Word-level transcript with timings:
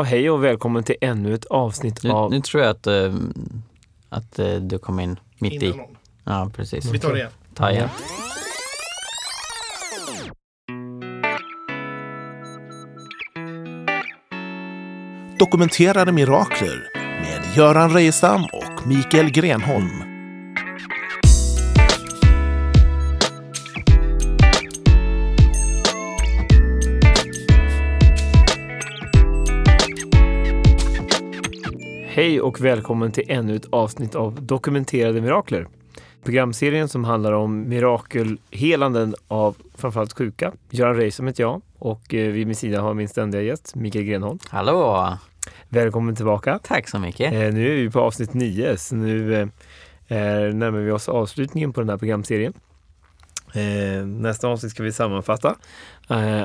Ja, 0.00 0.04
hej 0.04 0.30
och 0.30 0.44
välkommen 0.44 0.84
till 0.84 0.94
ännu 1.00 1.34
ett 1.34 1.44
avsnitt 1.44 2.02
Nu, 2.04 2.10
av... 2.10 2.30
nu 2.30 2.40
tror 2.40 2.62
jag 2.62 2.70
att, 2.70 2.86
eh, 2.86 3.14
att 4.08 4.38
eh, 4.38 4.54
du 4.54 4.78
kom 4.78 5.00
in 5.00 5.18
mitt 5.38 5.52
Innan 5.52 5.74
i. 5.74 5.76
någon. 5.76 5.96
Ja, 6.24 6.50
precis. 6.56 6.92
Vi 6.92 6.98
tar 6.98 7.12
det 7.12 7.18
igen. 7.18 7.30
Ta 7.54 7.70
igen. 7.70 7.88
Dokumenterade 15.38 16.12
mirakler 16.12 16.88
med 17.20 17.56
Göran 17.56 17.90
Reijestam 17.90 18.44
och 18.44 18.86
Mikael 18.86 19.30
Grenholm. 19.30 20.09
Hej 32.20 32.40
och 32.40 32.60
välkommen 32.60 33.12
till 33.12 33.24
ännu 33.28 33.56
ett 33.56 33.66
avsnitt 33.70 34.14
av 34.14 34.42
Dokumenterade 34.42 35.20
mirakler. 35.20 35.66
Programserien 36.24 36.88
som 36.88 37.04
handlar 37.04 37.32
om 37.32 37.68
mirakelhelanden 37.68 39.14
av 39.28 39.56
framförallt 39.74 40.18
sjuka. 40.18 40.52
Göran 40.70 40.96
Reisam 40.96 41.26
heter 41.26 41.42
jag 41.42 41.62
och 41.78 42.14
eh, 42.14 42.32
vid 42.32 42.46
min 42.46 42.56
sida 42.56 42.80
har 42.80 42.94
min 42.94 43.08
ständiga 43.08 43.42
gäst 43.42 43.74
Mikael 43.74 44.04
Grenholm. 44.04 44.38
Hallå! 44.48 45.08
Välkommen 45.68 46.16
tillbaka. 46.16 46.58
Tack 46.62 46.88
så 46.88 46.98
mycket. 46.98 47.32
Eh, 47.32 47.38
nu 47.38 47.70
är 47.70 47.74
vi 47.76 47.90
på 47.90 48.00
avsnitt 48.00 48.34
9 48.34 48.76
så 48.76 48.94
nu 48.94 49.40
eh, 49.40 49.48
närmar 50.54 50.78
vi 50.78 50.90
oss 50.90 51.08
avslutningen 51.08 51.72
på 51.72 51.80
den 51.80 51.88
här 51.88 51.96
programserien. 51.96 52.52
Nästa 54.06 54.48
avsnitt 54.48 54.72
ska 54.72 54.82
vi 54.82 54.92
sammanfatta 54.92 55.56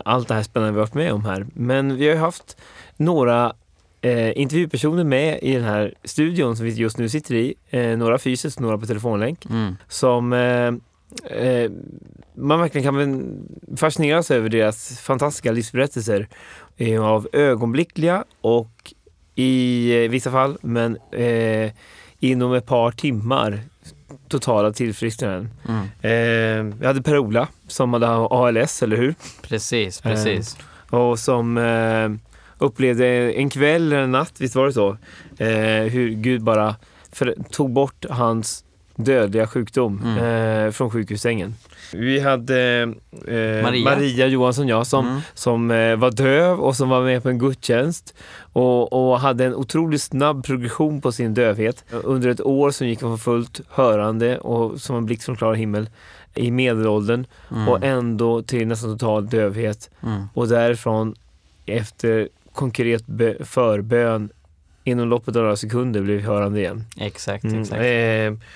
allt 0.04 0.28
det 0.28 0.34
här 0.34 0.44
spännande 0.44 0.72
vi 0.72 0.80
har 0.80 0.86
varit 0.86 0.94
med 0.94 1.14
om 1.14 1.26
här. 1.26 1.48
Men 1.54 1.96
vi 1.96 2.08
har 2.08 2.16
ju 2.16 2.20
haft 2.20 2.58
några 2.98 3.54
eh, 4.06 4.38
intervjupersoner 4.42 5.04
med 5.04 5.40
i 5.42 5.54
den 5.54 5.64
här 5.64 5.94
studion 6.04 6.56
som 6.56 6.66
vi 6.66 6.72
just 6.72 6.98
nu 6.98 7.10
sitter 7.10 7.36
i. 7.36 7.54
Eh, 7.70 7.98
några 7.98 8.18
fysiskt, 8.18 8.60
några 8.60 8.78
på 8.78 8.86
telefonlänk. 8.86 9.46
Mm. 9.46 9.76
Som 9.88 10.34
eh, 10.34 10.74
eh, 11.38 11.72
man 12.36 12.60
verkligen 12.60 12.84
kan 12.84 13.78
fascineras 13.78 14.32
över 14.32 14.50
deras 14.50 15.00
fantastiska 15.00 15.52
livsberättelser 15.52 16.28
eh, 16.78 17.04
av 17.04 17.28
ögonblickliga 17.34 18.24
och 18.42 18.94
i 19.36 19.92
eh, 20.04 20.10
vissa 20.10 20.32
fall, 20.32 20.58
men 20.62 20.98
eh, 21.12 21.72
inom 22.20 22.54
ett 22.54 22.66
par 22.66 22.92
timmar 22.92 23.60
totala 24.28 24.72
tillfrisknanden. 24.72 25.50
Mm. 25.68 25.84
Eh, 25.84 26.76
vi 26.80 26.88
hade 26.88 27.02
Per-Ola 27.02 27.48
som 27.68 27.94
hade 27.94 28.08
ALS, 28.10 28.84
eller 28.84 28.98
hur? 28.98 29.16
Precis, 29.42 30.02
precis. 30.02 30.58
Och 30.90 31.20
som 31.20 31.58
eh, 31.58 32.10
upplevde 32.58 33.08
en 33.34 33.50
kväll 33.50 33.94
eller 33.94 34.02
en 34.04 34.12
natt, 34.12 34.34
visst 34.40 34.56
var 34.56 34.66
det 34.66 34.74
så? 34.74 34.98
Eh, 35.38 35.92
hur 35.92 36.10
Gud 36.10 36.44
bara 36.44 36.76
för, 37.12 37.36
tog 37.52 37.70
bort 37.72 38.06
hans 38.10 38.62
dödliga 38.96 39.48
sjukdom 39.48 40.02
Mm. 40.04 40.66
eh, 40.66 40.72
från 40.72 40.90
sjukhussängen. 40.92 41.56
Vi 41.94 42.20
hade 42.20 42.82
eh, 43.28 43.64
Maria. 43.64 43.84
Maria. 43.84 44.28
Johansson, 44.28 44.68
ja, 44.68 44.86
som, 44.86 45.08
Mm. 45.08 45.22
som 45.34 45.72
eh, 45.72 45.96
var 45.96 46.12
döv 46.12 46.60
och 46.60 46.76
som 46.76 46.90
var 46.90 47.02
med 47.04 47.24
på 47.24 47.30
en 47.30 47.40
gudstjänst 47.40 48.14
och, 48.54 48.94
och 49.12 49.20
hade 49.20 49.46
en 49.46 49.56
otroligt 49.56 50.02
snabb 50.02 50.46
progression 50.46 51.02
på 51.02 51.12
sin 51.12 51.34
dövhet. 51.34 51.84
Under 51.92 52.30
ett 52.30 52.42
år 52.42 52.72
som 52.72 52.88
gick 52.88 53.02
hon 53.02 53.18
för 53.18 53.24
fullt 53.24 53.62
hörande 53.70 54.38
och 54.38 54.82
som 54.82 54.96
en 54.96 55.06
blixt 55.06 55.26
från 55.26 55.36
klar 55.36 55.54
himmel 55.54 55.90
i 56.36 56.52
medelåldern 56.52 57.26
Mm. 57.52 57.68
och 57.68 57.84
ändå 57.84 58.42
till 58.42 58.68
nästan 58.68 58.98
total 58.98 59.28
dövhet. 59.30 59.90
Mm. 60.04 60.24
Och 60.34 60.48
därifrån 60.48 61.16
efter 61.66 62.30
konkret 62.56 63.04
förbön 63.44 64.30
inom 64.84 65.08
loppet 65.08 65.36
av 65.36 65.42
några 65.42 65.56
sekunder 65.56 66.02
blev 66.02 66.22
hörande 66.22 66.60
igen. 66.60 66.84
Exakt, 66.98 67.44
Mm, 67.44 67.62
exakt. 67.62 67.82
Eh, 67.82 68.50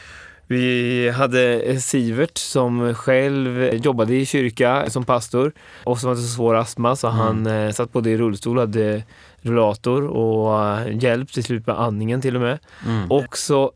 vi 0.47 1.09
hade 1.09 1.79
Sivert 1.81 2.37
som 2.37 2.93
själv 2.95 3.73
jobbade 3.73 4.15
i 4.15 4.25
kyrka 4.25 4.89
som 4.89 5.03
pastor 5.05 5.51
och 5.83 5.99
som 5.99 6.09
hade 6.09 6.21
så 6.21 6.27
svår 6.27 6.55
astma 6.55 6.95
så 6.95 7.07
Mm. 7.07 7.19
han 7.19 7.47
eh, 7.47 7.71
satt 7.71 7.91
både 7.93 8.09
i 8.09 8.17
rullstol 8.17 8.57
och 8.57 8.61
hade 8.61 9.03
rullator 9.41 10.07
och 10.07 10.65
eh, 10.79 10.97
hjälp 11.03 11.31
till 11.31 11.43
slut 11.43 11.67
med 11.67 11.79
andningen 11.79 12.21
till 12.21 12.35
och 12.35 12.41
med. 12.41 12.59
Mm. 12.87 13.11
Också 13.11 13.71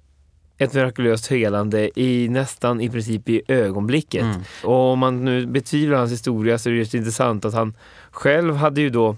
ett 0.58 0.74
mirakulöst 0.74 1.28
helande 1.31 2.00
i 2.00 2.30
nästan 2.30 2.81
i 2.81 2.90
princip 2.90 3.30
i 3.30 3.42
ögonblicket. 3.47 4.24
Mm. 4.24 4.42
Och 4.64 4.92
om 4.92 5.00
man 5.00 5.26
nu 5.26 5.46
betvivlar 5.46 5.97
hans 5.97 6.12
historia 6.12 6.58
så 6.58 6.70
är 6.70 6.74
det 6.74 6.80
just 6.80 6.94
intressant 6.94 7.46
att 7.46 7.53
han 7.53 7.74
själv 8.12 8.56
hade 8.56 8.81
ju 8.81 8.90
då 8.90 9.16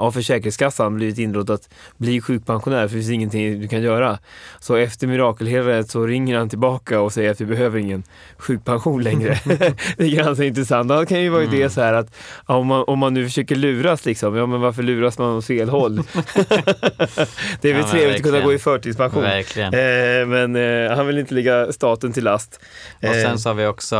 av 0.00 0.12
Försäkringskassan 0.12 0.96
blivit 0.96 1.18
inrådd 1.18 1.50
att 1.50 1.68
bli 1.96 2.20
sjukpensionär 2.20 2.88
för 2.88 2.96
det 2.96 3.02
finns 3.02 3.10
ingenting 3.10 3.60
du 3.60 3.68
kan 3.68 3.82
göra. 3.82 4.18
Så 4.60 4.76
efter 4.76 5.06
mirakelhelandet 5.06 5.90
så 5.90 6.06
ringer 6.06 6.38
han 6.38 6.48
tillbaka 6.48 7.00
och 7.00 7.12
säger 7.12 7.30
att 7.30 7.40
vi 7.40 7.44
behöver 7.44 7.78
ingen 7.78 8.02
sjukpension 8.38 9.02
längre. 9.02 9.38
det 9.96 10.04
är 10.04 10.16
ganska 10.16 10.44
intressant. 10.44 10.88
Det 10.88 11.06
kan 11.06 11.20
ju 11.20 11.28
vara 11.28 11.42
Mm. 11.42 11.58
det 11.58 11.70
så 11.70 11.80
här 11.80 11.92
att 11.92 12.14
om, 12.46 12.66
man, 12.66 12.84
om 12.86 12.98
man 12.98 13.14
nu 13.14 13.24
försöker 13.24 13.56
luras 13.56 14.04
liksom, 14.06 14.36
ja 14.36 14.46
men 14.46 14.60
varför 14.60 14.82
luras 14.82 15.18
man 15.18 15.28
åt 15.36 15.46
fel 15.46 15.68
håll? 15.68 15.96
det 17.60 17.70
är 17.70 17.72
väl 17.74 17.82
Ja, 17.82 17.88
trevligt 17.90 18.16
att 18.16 18.22
kunna 18.22 18.40
gå 18.40 18.52
i 18.52 18.58
förtidspension. 18.58 19.22
Verkligen. 19.22 19.74
Eh, 19.74 20.26
men 20.26 20.56
eh, 20.56 20.96
han 20.96 21.06
vill 21.06 21.18
inte 21.18 21.34
lägga 21.34 21.72
staten 21.72 22.12
till 22.12 22.24
last. 22.24 22.60
Och 22.98 23.04
Eh, 23.04 23.22
sen 23.22 23.38
så 23.38 23.48
har 23.48 23.54
vi 23.54 23.66
också 23.66 23.96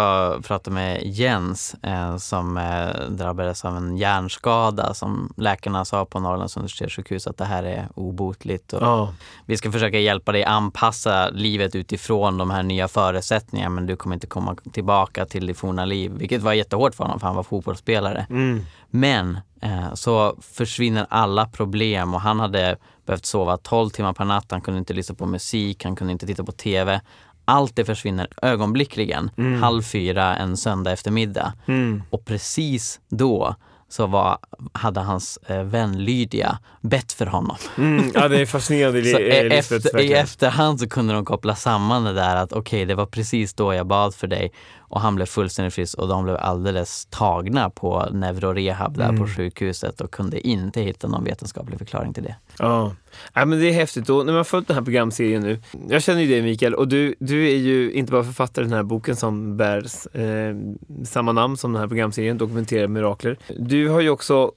pratat 0.46 0.72
med 0.72 1.02
Jens 1.02 1.74
eh, 1.82 2.16
som 2.16 2.56
eh, 2.56 3.08
drabbades 3.10 3.64
av 3.64 3.76
en 3.76 3.96
hjärnskada 3.96 4.94
som 4.94 5.32
läkarna 5.36 5.84
sa 5.90 6.04
på 6.04 6.20
Norrlands 6.20 6.56
universitetssjukhus 6.56 7.26
att 7.26 7.36
det 7.36 7.44
här 7.44 7.62
är 7.62 7.88
obotligt. 7.94 8.72
Och 8.72 8.82
ja. 8.82 9.14
Vi 9.46 9.56
ska 9.56 9.72
försöka 9.72 9.98
hjälpa 9.98 10.32
dig 10.32 10.44
anpassa 10.44 11.30
livet 11.30 11.74
utifrån 11.74 12.38
de 12.38 12.50
här 12.50 12.62
nya 12.62 12.88
förutsättningarna 12.88 13.70
men 13.70 13.86
du 13.86 13.96
kommer 13.96 14.14
inte 14.14 14.26
komma 14.26 14.56
tillbaka 14.72 15.26
till 15.26 15.46
ditt 15.46 15.58
forna 15.58 15.84
liv. 15.84 16.12
Vilket 16.12 16.42
var 16.42 16.52
jättehårt 16.52 16.94
för 16.94 17.04
honom 17.04 17.20
för 17.20 17.26
han 17.26 17.36
var 17.36 17.42
fotbollsspelare. 17.42 18.26
Mm. 18.30 18.60
Men 18.90 19.38
eh, 19.62 19.94
så 19.94 20.36
försvinner 20.40 21.06
alla 21.10 21.46
problem 21.46 22.14
och 22.14 22.20
han 22.20 22.40
hade 22.40 22.76
behövt 23.06 23.26
sova 23.26 23.56
12 23.56 23.90
timmar 23.90 24.12
per 24.12 24.24
natt. 24.24 24.46
Han 24.50 24.60
kunde 24.60 24.78
inte 24.78 24.94
lyssna 24.94 25.14
på 25.14 25.26
musik, 25.26 25.84
han 25.84 25.96
kunde 25.96 26.12
inte 26.12 26.26
titta 26.26 26.44
på 26.44 26.52
TV. 26.52 27.00
Allt 27.44 27.76
det 27.76 27.84
försvinner 27.84 28.28
ögonblickligen, 28.42 29.30
halv 29.60 29.82
fyra 29.82 30.36
en 30.36 30.56
söndag 30.56 30.92
eftermiddag. 30.92 31.52
Mm. 31.66 32.02
Och 32.10 32.24
precis 32.24 33.00
då 33.08 33.54
så 33.90 34.06
var, 34.06 34.38
hade 34.72 35.00
hans 35.00 35.38
eh, 35.46 35.62
vän 35.62 36.04
Lydia 36.04 36.58
bett 36.80 37.12
för 37.12 37.26
honom. 37.26 37.56
Mm. 37.78 38.10
Ja, 38.14 38.28
det 38.28 38.40
är 38.40 38.46
fascinerande. 38.56 39.04
Så 39.04 39.18
e- 39.18 39.48
efter, 39.58 40.00
i 40.00 40.12
efterhand 40.12 40.80
så 40.80 40.88
kunde 40.88 41.14
de 41.14 41.24
koppla 41.24 41.54
samman 41.54 42.04
det 42.04 42.12
där 42.12 42.36
att 42.36 42.52
okej, 42.52 42.84
det 42.84 42.94
var 42.94 43.06
precis 43.06 43.54
då 43.54 43.74
jag 43.74 43.86
bad 43.86 44.14
för 44.14 44.26
dig 44.26 44.52
och 44.90 45.00
han 45.00 45.14
blev 45.14 45.26
fullständigt 45.26 45.74
frisk 45.74 45.98
och 45.98 46.08
de 46.08 46.24
blev 46.24 46.36
alldeles 46.36 47.06
tagna 47.10 47.70
på 47.70 48.08
neurorehab 48.12 48.98
där 48.98 49.08
Mm. 49.08 49.20
på 49.20 49.26
sjukhuset 49.28 50.00
och 50.00 50.10
kunde 50.10 50.46
inte 50.48 50.80
hitta 50.80 51.08
någon 51.08 51.24
vetenskaplig 51.24 51.78
förklaring 51.78 52.12
till 52.14 52.22
det. 52.22 52.34
Ja. 52.58 52.92
ja, 53.34 53.44
men 53.44 53.60
det 53.60 53.68
är 53.68 53.72
häftigt. 53.72 54.08
Och 54.10 54.16
när 54.26 54.32
man 54.32 54.36
har 54.36 54.44
följt 54.44 54.68
den 54.68 54.76
här 54.76 54.84
programserien 54.84 55.42
nu. 55.42 55.58
Jag 55.88 56.02
känner 56.02 56.20
ju 56.20 56.28
dig 56.28 56.42
Mikael 56.42 56.74
och 56.74 56.88
du, 56.88 57.14
du 57.20 57.48
är 57.50 57.56
ju 57.56 57.92
inte 57.92 58.12
bara 58.12 58.24
författare 58.24 58.64
till 58.64 58.70
den 58.70 58.76
här 58.76 58.82
boken 58.82 59.16
som 59.16 59.56
bär 59.56 59.84
eh, 60.12 60.56
samma 61.04 61.32
namn 61.32 61.56
som 61.56 61.72
den 61.72 61.80
här 61.80 61.88
programserien, 61.88 62.38
Dokumenterade 62.38 62.88
mirakler. 62.88 63.36
Du 63.58 63.88
har 63.88 64.00
ju 64.00 64.10
också 64.10 64.52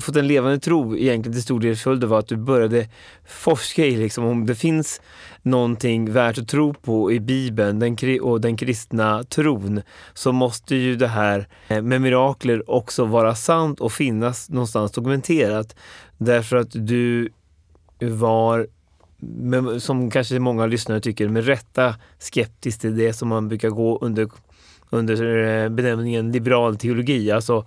fått 0.00 0.16
en 0.16 0.26
levande 0.26 0.58
tro 0.58 0.96
egentligen 0.96 1.32
till 1.32 1.42
stor 1.42 1.60
del 1.60 1.76
följd 1.76 2.04
av 2.04 2.14
att 2.14 2.28
du 2.28 2.36
började 2.36 2.88
forska 3.26 3.86
i 3.86 3.96
liksom, 3.96 4.24
om 4.24 4.46
det 4.46 4.54
finns 4.54 5.00
någonting 5.42 6.12
värt 6.12 6.38
att 6.38 6.48
tro 6.48 6.74
på 6.74 7.12
i 7.12 7.20
Bibeln 7.20 7.78
den, 7.78 8.20
och 8.20 8.40
den 8.40 8.56
kristna 8.56 9.24
tron 9.24 9.82
så 10.14 10.32
måste 10.32 10.76
ju 10.76 10.96
det 10.96 11.08
här 11.08 11.48
eh, 11.68 11.82
med 11.82 12.00
mirakler 12.00 12.70
också 12.70 13.04
vara 13.04 13.34
sant 13.34 13.80
och 13.80 13.92
finnas 13.92 14.50
någonstans 14.50 14.92
dokumenterat. 14.92 15.76
Därför 16.18 16.56
att 16.56 16.70
du 16.72 17.28
var, 18.00 18.66
som 19.78 20.10
kanske 20.10 20.38
många 20.38 20.66
lyssnare 20.66 21.00
tycker, 21.00 21.28
med 21.28 21.46
rätta 21.46 21.94
skeptisk 22.18 22.80
till 22.80 22.96
det 22.96 23.12
som 23.12 23.28
man 23.28 23.48
brukar 23.48 23.68
gå 23.68 23.98
under, 23.98 24.28
under 24.90 25.44
eh, 25.44 25.68
benämningen 25.68 26.32
liberal 26.32 26.76
teologi. 26.76 27.30
Alltså 27.30 27.66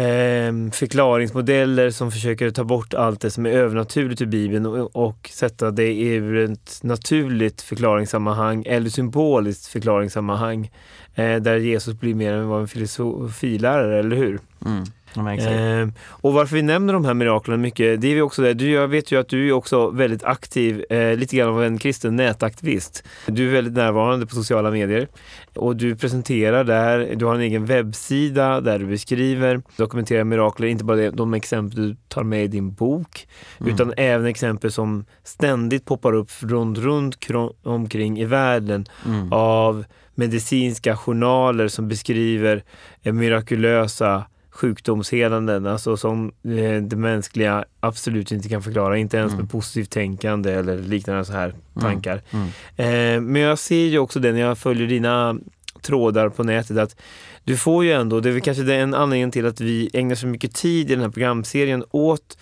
eh, 0.00 0.70
förklaringsmodeller 0.72 1.90
som 1.90 2.10
försöker 2.10 2.50
ta 2.50 2.64
bort 2.64 2.94
allt 2.94 3.20
det 3.20 3.30
som 3.30 3.46
är 3.46 3.50
övernaturligt 3.50 4.22
ur 4.22 4.26
Bibeln 4.26 4.66
och, 4.66 4.96
och 4.96 5.30
sätta 5.32 5.70
det 5.70 6.02
ur 6.02 6.36
ett 6.36 6.80
naturligt 6.82 7.62
förklaringssammanhang 7.62 8.64
eller 8.66 8.90
symboliskt 8.90 9.66
förklaringssammanhang 9.66 10.70
eh, 11.14 11.36
där 11.36 11.56
Jesus 11.56 11.94
blir 11.94 12.14
mer 12.14 12.32
än 12.32 12.48
vad 12.48 12.60
en 12.60 12.68
filosofilärare, 12.68 13.98
eller 13.98 14.16
hur? 14.16 14.38
Mm. 14.66 14.84
Eh, 15.16 15.88
och 16.06 16.32
varför 16.32 16.56
vi 16.56 16.62
nämner 16.62 16.92
de 16.92 17.04
här 17.04 17.14
miraklen 17.14 17.60
mycket, 17.60 18.00
det 18.00 18.08
är 18.08 18.14
vi 18.14 18.20
också 18.20 18.42
där. 18.42 18.54
Du, 18.54 18.70
jag 18.70 18.88
vet 18.88 19.12
ju 19.12 19.20
att 19.20 19.28
du 19.28 19.48
är 19.48 19.52
också 19.52 19.90
väldigt 19.90 20.24
aktiv, 20.24 20.84
eh, 20.90 21.16
lite 21.16 21.36
grann 21.36 21.48
av 21.48 21.64
en 21.64 21.78
kristen 21.78 22.16
nätaktivist. 22.16 23.04
Du 23.26 23.48
är 23.48 23.52
väldigt 23.52 23.74
närvarande 23.74 24.26
på 24.26 24.34
sociala 24.34 24.70
medier 24.70 25.08
och 25.56 25.76
du 25.76 25.96
presenterar 25.96 26.64
där, 26.64 27.14
du 27.16 27.24
har 27.24 27.34
en 27.34 27.40
egen 27.40 27.66
webbsida 27.66 28.60
där 28.60 28.78
du 28.78 28.86
beskriver, 28.86 29.62
dokumenterar 29.76 30.24
mirakler, 30.24 30.68
inte 30.68 30.84
bara 30.84 30.96
det, 30.96 31.10
de 31.10 31.34
exempel 31.34 31.88
du 31.88 31.96
tar 32.08 32.22
med 32.22 32.44
i 32.44 32.48
din 32.48 32.72
bok, 32.72 33.26
Mm. 33.60 33.74
utan 33.74 33.94
även 33.96 34.26
exempel 34.26 34.72
som 34.72 35.04
ständigt 35.24 35.84
poppar 35.84 36.12
upp 36.12 36.30
runt, 36.40 36.78
runt 36.78 37.16
omkring 37.62 38.18
i 38.20 38.24
världen 38.24 38.86
Mm. 39.06 39.32
av 39.32 39.84
medicinska 40.14 40.96
journaler 40.96 41.68
som 41.68 41.88
beskriver 41.88 42.64
eh, 43.02 43.12
mirakulösa 43.12 44.24
sjukdomshelanden, 44.60 45.66
alltså 45.66 45.96
som 45.96 46.32
eh, 46.44 46.82
det 46.82 46.96
mänskliga 46.96 47.64
absolut 47.80 48.32
inte 48.32 48.48
kan 48.48 48.62
förklara, 48.62 48.98
inte 48.98 49.16
ens 49.16 49.32
Mm. 49.32 49.42
med 49.42 49.50
positivt 49.50 49.90
tänkande 49.90 50.52
eller 50.52 50.78
liknande 50.78 51.24
så 51.24 51.32
här 51.32 51.54
tankar. 51.80 52.22
Mm. 52.30 52.46
Eh, 52.76 53.20
men 53.20 53.42
jag 53.42 53.58
ser 53.58 53.86
ju 53.86 53.98
också 53.98 54.20
det 54.20 54.32
när 54.32 54.40
jag 54.40 54.58
följer 54.58 54.86
dina 54.86 55.38
trådar 55.82 56.28
på 56.28 56.44
nätet 56.44 56.78
att 56.78 56.96
du 57.44 57.56
får 57.56 57.84
ju 57.84 57.92
ändå, 57.92 58.20
det 58.20 58.28
är 58.28 58.32
väl 58.32 58.40
kanske 58.42 58.62
den 58.62 58.94
anledningen 58.94 59.30
till 59.30 59.46
att 59.46 59.60
vi 59.60 59.90
ägnar 59.92 60.14
så 60.14 60.26
mycket 60.26 60.54
tid 60.54 60.90
i 60.90 60.94
den 60.94 61.02
här 61.04 61.10
programserien 61.10 61.84
åt 61.90 62.38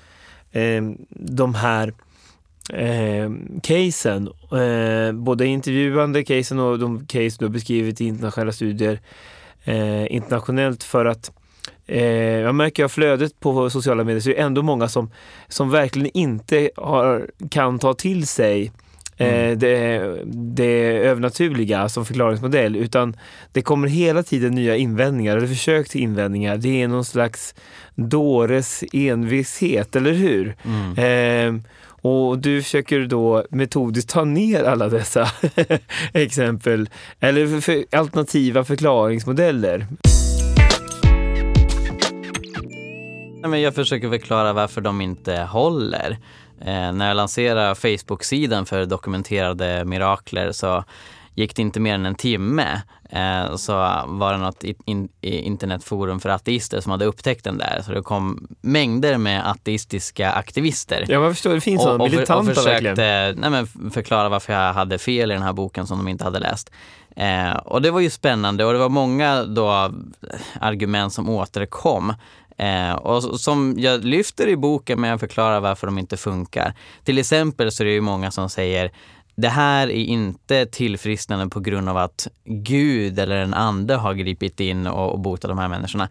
eh, 0.53 0.83
de 1.11 1.55
här 1.55 1.93
eh, 2.73 3.31
casen. 3.63 4.29
Eh, 4.53 5.13
både 5.13 5.47
intervjuande 5.47 6.25
casen 6.25 6.59
och 6.59 6.79
de 6.79 7.07
case 7.07 7.37
du 7.39 7.45
har 7.45 7.53
beskrivit 7.53 8.01
i 8.01 8.05
internationella 8.05 8.53
studier 8.53 9.01
eh, 9.65 10.15
internationellt 10.15 10.83
för 10.85 11.05
att 11.05 11.33
eh, 11.89 12.03
jag 12.41 12.55
märker 12.55 12.85
av 12.85 12.89
flödet 12.89 13.41
på 13.41 13.71
sociala 13.71 14.05
medier 14.05 14.21
så 14.21 14.31
är 14.31 14.35
det 14.35 14.41
ändå 14.41 14.63
många 14.63 14.89
som, 14.89 15.11
som 15.49 15.71
verkligen 15.71 16.11
inte 16.15 16.71
har, 16.77 17.31
kan 17.51 17.79
ta 17.79 17.95
till 17.95 18.27
sig 18.27 18.73
eh, 19.17 19.29
Mm. 19.29 19.59
det, 19.59 20.03
det 20.35 20.99
övernaturliga 20.99 21.89
som 21.89 22.07
förklaringsmodell 22.07 22.77
utan 22.77 23.17
det 23.53 23.63
kommer 23.63 23.89
hela 23.89 24.23
tiden 24.23 24.55
nya 24.55 24.77
invändningar 24.77 25.37
eller 25.37 25.47
försök 25.47 25.89
till 25.89 26.01
invändningar. 26.01 26.57
Det 26.57 26.83
är 26.83 26.89
någon 26.89 27.05
slags 27.05 27.55
dåres 27.95 28.85
envishet, 28.93 29.97
eller 29.97 30.13
hur? 30.13 30.57
Mm. 30.65 31.57
Eh, 31.57 31.63
och 32.01 32.39
du 32.39 32.63
försöker 32.63 33.01
då 33.01 33.45
metodiskt 33.51 34.11
ta 34.11 34.25
ner 34.25 34.65
alla 34.65 34.89
dessa 34.89 35.29
exempel 36.13 36.89
eller 37.21 37.47
för, 37.47 37.61
för 37.61 37.99
alternativa 37.99 38.65
förklaringsmodeller. 38.65 39.87
Nej, 43.41 43.51
men 43.51 43.61
jag 43.61 43.75
försöker 43.75 44.09
förklara 44.09 44.53
varför 44.53 44.81
de 44.81 45.01
inte 45.01 45.41
håller. 45.41 46.11
Eh, 46.61 46.93
när 46.93 47.09
jag 47.09 47.17
lanserade 47.17 47.75
Facebook-sidan 47.75 48.67
för 48.67 48.87
dokumenterade 48.87 49.85
mirakler 49.85 50.53
så 50.53 50.85
gick 51.39 51.57
det 51.57 51.63
inte 51.63 51.81
mer 51.81 51.95
än 51.95 52.07
en 52.07 52.15
timme 52.15 52.83
eh, 53.11 53.57
så 53.57 53.73
var 54.07 54.33
det 54.33 54.39
något 54.39 54.65
i- 54.65 54.75
in, 54.85 55.09
internetforum 55.21 56.21
för 56.21 56.29
ateister 56.29 56.81
som 56.81 56.93
hade 56.93 57.05
upptäckt 57.05 57.45
den 57.45 57.59
där. 57.59 57.83
Så 57.87 57.93
det 57.93 58.03
kom 58.03 58.49
mängder 58.61 59.19
med 59.19 59.51
ateistiska 59.51 60.33
aktivister. 60.33 61.05
Ja, 61.09 61.21
man 61.21 61.35
förstår, 61.35 61.55
det 61.55 61.61
finns 61.61 61.83
sådana 61.83 62.05
militanta 62.05 62.51
och 62.51 62.57
försökte 62.57 62.71
verkligen. 62.95 63.41
nej, 63.41 63.51
men 63.51 63.91
förklara 63.91 64.29
varför 64.29 64.53
jag 64.53 64.73
hade 64.73 64.99
fel 64.99 65.31
i 65.31 65.35
den 65.35 65.43
här 65.43 65.53
boken 65.53 65.87
som 65.87 65.99
de 65.99 66.09
inte 66.09 66.25
hade 66.25 66.39
läst. 66.39 66.71
Eh, 67.17 67.53
och 67.53 67.83
det 67.83 67.91
var 67.91 68.01
ju 68.01 68.11
spännande 68.11 68.65
och 68.65 68.73
det 68.73 68.79
var 68.79 68.89
många 68.89 69.45
då 69.45 69.93
argument 70.61 71.13
som 71.13 71.29
återkom. 71.29 72.15
Eh, 72.59 72.93
och 72.93 73.41
som 73.41 73.75
jag 73.79 74.05
lyfter 74.05 74.49
i 74.49 74.57
boken 74.57 75.01
men 75.01 75.11
jag 75.11 75.21
förklarar 75.21 75.61
varför 75.61 75.87
de 75.87 75.99
inte 75.99 76.17
funkar. 76.17 76.75
Till 77.05 77.19
exempel 77.19 77.73
så 77.73 77.83
är 77.83 77.85
det 77.87 77.93
ju 77.93 78.01
många 78.01 78.31
som 78.31 78.51
säger 78.51 78.91
det 79.41 79.49
här 79.49 79.87
är 79.87 80.05
inte 80.05 80.67
tillfrisknande 80.67 81.49
på 81.49 81.61
grund 81.61 81.89
av 81.89 81.97
att 81.97 82.29
Gud 82.45 83.19
eller 83.19 83.37
en 83.37 83.55
ande 83.55 83.95
har 83.95 84.15
gripit 84.15 84.61
in 84.61 84.87
och, 84.87 85.13
och 85.13 85.21
botat 85.21 85.49
de 85.49 85.59
här 85.59 85.69
människorna. 85.69 86.09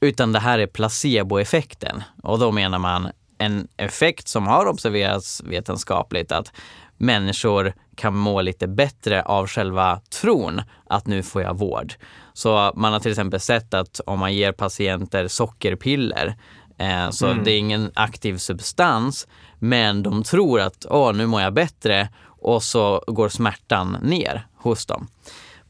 Utan 0.00 0.32
det 0.32 0.38
här 0.38 0.58
är 0.58 0.66
placeboeffekten. 0.66 2.02
Och 2.22 2.38
då 2.38 2.52
menar 2.52 2.78
man 2.78 3.08
en 3.38 3.68
effekt 3.76 4.28
som 4.28 4.46
har 4.46 4.66
observerats 4.66 5.42
vetenskapligt 5.44 6.32
att 6.32 6.52
människor 6.96 7.74
kan 7.96 8.16
må 8.16 8.42
lite 8.42 8.68
bättre 8.68 9.22
av 9.22 9.46
själva 9.46 10.00
tron 10.20 10.62
att 10.86 11.06
nu 11.06 11.22
får 11.22 11.42
jag 11.42 11.58
vård. 11.58 11.94
Så 12.32 12.72
man 12.76 12.92
har 12.92 13.00
till 13.00 13.10
exempel 13.10 13.40
sett 13.40 13.74
att 13.74 14.00
om 14.06 14.18
man 14.18 14.34
ger 14.34 14.52
patienter 14.52 15.28
sockerpiller 15.28 16.34
eh, 16.78 17.10
så 17.10 17.26
Mm. 17.26 17.44
det 17.44 17.52
är 17.52 17.58
ingen 17.58 17.90
aktiv 17.94 18.36
substans 18.36 19.26
men 19.58 20.02
de 20.02 20.22
tror 20.22 20.60
att 20.60 20.86
åh, 20.90 21.12
nu 21.12 21.26
mår 21.26 21.40
jag 21.40 21.54
bättre 21.54 22.08
och 22.42 22.62
så 22.62 23.04
går 23.06 23.28
smärtan 23.28 23.96
ner 24.02 24.46
hos 24.56 24.86
dem. 24.86 25.08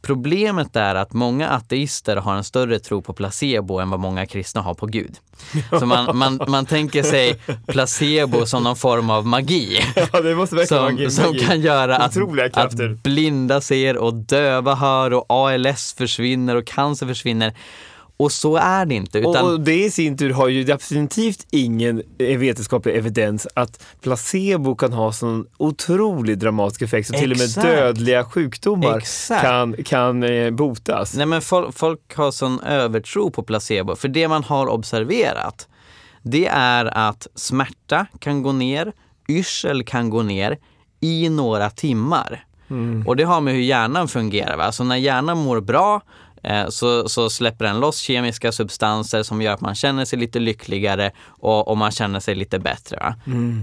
Problemet 0.02 0.76
är 0.76 0.94
att 0.94 1.12
många 1.12 1.48
ateister 1.48 2.16
har 2.16 2.34
en 2.34 2.44
större 2.44 2.78
tro 2.78 3.02
på 3.02 3.12
placebo 3.12 3.78
än 3.78 3.90
vad 3.90 4.00
många 4.00 4.26
kristna 4.26 4.60
har 4.60 4.74
på 4.74 4.86
Gud. 4.86 5.16
Så 5.78 5.86
man, 5.86 6.16
man, 6.16 6.40
man 6.48 6.66
tänker 6.66 7.02
sig 7.02 7.40
placebo 7.66 8.46
som 8.46 8.62
någon 8.62 8.76
form 8.76 9.10
av 9.10 9.26
magi. 9.26 9.80
Ja, 10.12 10.20
det 10.20 10.34
måste 10.34 10.56
verkligen 10.56 10.96
Som, 10.96 10.98
en 11.04 11.10
som 11.10 11.24
magi. 11.24 11.38
kan 11.46 11.60
göra 11.60 11.96
att, 11.96 12.16
att 12.54 12.74
blinda 13.02 13.60
ser 13.60 13.96
och 13.96 14.14
döva 14.14 14.74
hör 14.74 15.12
och 15.12 15.24
ALS 15.28 15.94
försvinner 15.98 16.56
och 16.56 16.66
cancer 16.66 17.06
försvinner. 17.06 17.54
Och 18.16 18.32
så 18.32 18.56
är 18.56 18.86
det 18.86 18.94
inte. 18.94 19.18
Utan, 19.18 19.52
Och, 19.52 19.60
det 19.60 19.84
i 19.84 19.90
sin 19.90 20.18
tur 20.18 20.30
har 20.30 20.48
ju 20.48 20.64
definitivt 20.64 21.46
ingen 21.50 22.02
eh, 22.18 22.38
vetenskaplig 22.38 22.96
evidens 22.96 23.48
att 23.54 23.84
placebo 24.00 24.74
kan 24.74 24.92
ha 24.92 25.12
sån 25.12 25.46
otroligt 25.56 26.40
dramatisk 26.40 26.82
effekt 26.82 27.08
så 27.08 27.14
till 27.14 27.32
och 27.32 27.38
med 27.38 27.48
dödliga 27.48 28.24
sjukdomar 28.24 28.98
Exakt. 28.98 29.42
kan, 29.42 29.74
kan 29.84 30.22
eh, 30.22 30.50
botas. 30.50 31.14
Nej 31.14 31.26
men 31.26 31.42
folk, 31.42 31.74
folk 31.74 32.14
har 32.16 32.30
sån 32.30 32.60
övertro 32.60 33.30
på 33.30 33.42
placebo. 33.42 33.96
För 33.96 34.08
det 34.08 34.28
man 34.28 34.44
har 34.44 34.66
observerat, 34.66 35.68
det 36.22 36.46
är 36.46 36.84
att 36.84 37.26
smärta 37.34 38.06
kan 38.18 38.42
gå 38.42 38.52
ner, 38.52 38.92
yrsel 39.28 39.84
kan 39.84 40.10
gå 40.10 40.22
ner 40.22 40.58
i 41.00 41.28
några 41.28 41.70
timmar. 41.70 42.44
Och 43.06 43.16
det 43.16 43.24
har 43.24 43.40
med 43.40 43.54
hur 43.54 43.60
hjärnan 43.60 44.08
fungerar. 44.08 44.56
Va? 44.56 44.72
Så 44.72 44.84
när 44.84 44.96
hjärnan 44.96 45.38
mår 45.38 45.60
bra 45.60 46.00
så, 46.68 47.08
så 47.08 47.30
släpper 47.30 47.64
den 47.64 47.80
loss 47.80 47.98
kemiska 47.98 48.52
substanser 48.52 49.22
som 49.22 49.42
gör 49.42 49.54
att 49.54 49.60
man 49.60 49.74
känner 49.74 50.04
sig 50.04 50.18
lite 50.18 50.38
lyckligare 50.38 51.10
och, 51.26 51.68
och 51.68 51.78
man 51.78 51.90
känner 51.90 52.20
sig 52.20 52.34
lite 52.34 52.58
bättre. 52.58 52.96
Va? 52.96 53.14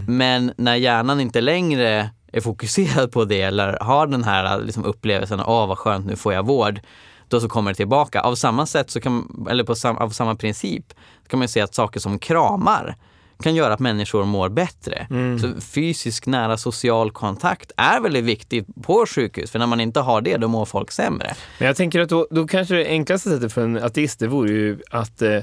Men 0.07 0.53
när 0.57 0.75
hjärnan 0.75 1.19
inte 1.19 1.41
längre 1.41 2.09
är 2.31 2.41
fokuserad 2.41 3.11
på 3.11 3.25
det 3.25 3.41
eller 3.41 3.77
har 3.81 4.07
den 4.07 4.23
här 4.23 4.61
liksom, 4.61 4.85
upplevelsen, 4.85 5.39
åh 5.39 5.67
vad 5.67 5.77
skönt 5.77 6.05
nu 6.05 6.15
får 6.15 6.33
jag 6.33 6.45
vård, 6.45 6.79
då 7.27 7.39
så 7.39 7.49
kommer 7.49 7.71
det 7.71 7.75
tillbaka. 7.75 8.21
Av 8.21 8.35
samma 8.35 8.65
sätt, 8.65 8.89
så 8.89 9.01
kan, 9.01 9.45
eller 9.49 9.63
på 9.63 9.75
sam, 9.75 9.97
av 9.97 10.09
samma 10.09 10.35
princip, 10.35 10.93
kan 11.27 11.39
man 11.39 11.47
se 11.47 11.61
att 11.61 11.75
saker 11.75 11.99
som 11.99 12.19
kramar 12.19 12.95
kan 13.43 13.55
göra 13.55 13.73
att 13.73 13.79
människor 13.79 14.25
mår 14.25 14.49
bättre. 14.49 15.07
Så 15.41 15.61
fysisk 15.61 16.25
nära 16.25 16.57
social 16.57 17.11
kontakt 17.11 17.71
är 17.77 18.01
väldigt 18.01 18.25
viktigt 18.25 18.67
på 18.81 19.05
sjukhus, 19.05 19.51
för 19.51 19.59
när 19.59 19.67
man 19.67 19.79
inte 19.79 19.99
har 19.99 20.21
det, 20.21 20.37
då 20.37 20.47
mår 20.47 20.65
folk 20.65 20.91
sämre. 20.91 21.35
Men 21.57 21.67
jag 21.67 21.75
tänker 21.75 21.99
att 21.99 22.09
då, 22.09 22.27
då 22.31 22.47
kanske 22.47 22.75
det 22.75 22.87
enklaste 22.87 23.29
sättet 23.29 23.53
för 23.53 23.63
en 23.63 23.77
ateist 23.77 24.19
det 24.19 24.27
vore 24.27 24.51
ju 24.51 24.79
att 24.91 25.21
eh, 25.21 25.39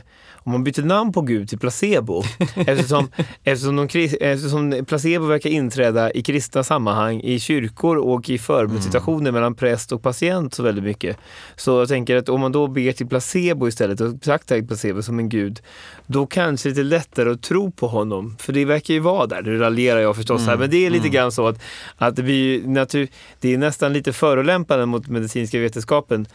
om 0.47 0.53
man 0.53 0.65
byter 0.65 0.83
namn 0.83 1.13
på 1.13 1.21
Gud 1.21 1.49
till 1.49 1.59
placebo, 1.59 2.23
eftersom, 2.55 3.09
eftersom, 3.45 3.77
de, 3.77 4.05
eftersom 4.21 4.85
placebo 4.87 5.27
verkar 5.27 5.51
inträda 5.51 6.13
i 6.13 6.23
kristna 6.23 6.65
sammanhang, 6.65 7.21
i 7.21 7.39
kyrkor 7.39 7.97
och 7.97 8.31
i 8.31 8.39
förbundssituationer 8.39 9.33
mellan 9.33 9.55
präst 9.55 9.93
och 9.93 10.03
patient 10.03 10.55
så 10.55 10.63
väldigt 10.63 10.85
mycket. 10.85 11.17
Så 11.57 11.71
jag 11.71 11.89
tänker 11.89 12.17
att 12.17 12.29
om 12.29 12.41
man 12.41 12.53
då 12.53 12.67
ber 12.67 12.93
till 12.93 13.07
placebo 13.07 13.69
istället 13.69 14.01
och 14.01 14.13
betraktar 14.13 14.63
placebo 14.63 15.03
som 15.03 15.19
en 15.19 15.29
gud, 15.29 15.61
då 16.07 16.27
kanske 16.27 16.69
det 16.69 16.73
är 16.73 16.85
lite 16.85 16.97
lättare 16.97 17.31
att 17.31 17.43
tro 17.43 17.71
på 17.71 17.87
honom. 17.87 18.37
För 18.39 18.53
det 18.53 18.65
verkar 18.65 18.95
ju 18.95 19.01
vara 19.01 19.27
där, 19.27 19.43
nu 19.43 19.59
raljerar 19.59 20.01
jag 20.01 20.17
förstås 20.17 20.47
här, 20.47 20.57
men 20.57 20.71
det 20.71 20.87
är 20.87 20.91
lite 20.91 21.09
grann 21.09 21.33
så 21.33 21.47
att, 21.47 21.63
att 21.97 22.19
ju 22.19 22.69
natur, 22.69 23.09
det 23.41 23.55
är 23.55 23.59
nästan 23.59 23.93
lite 23.93 24.13
förolämpande 24.13 24.87
mot 24.87 25.09
medicinska 25.09 25.59
vetenskapen 25.59 26.27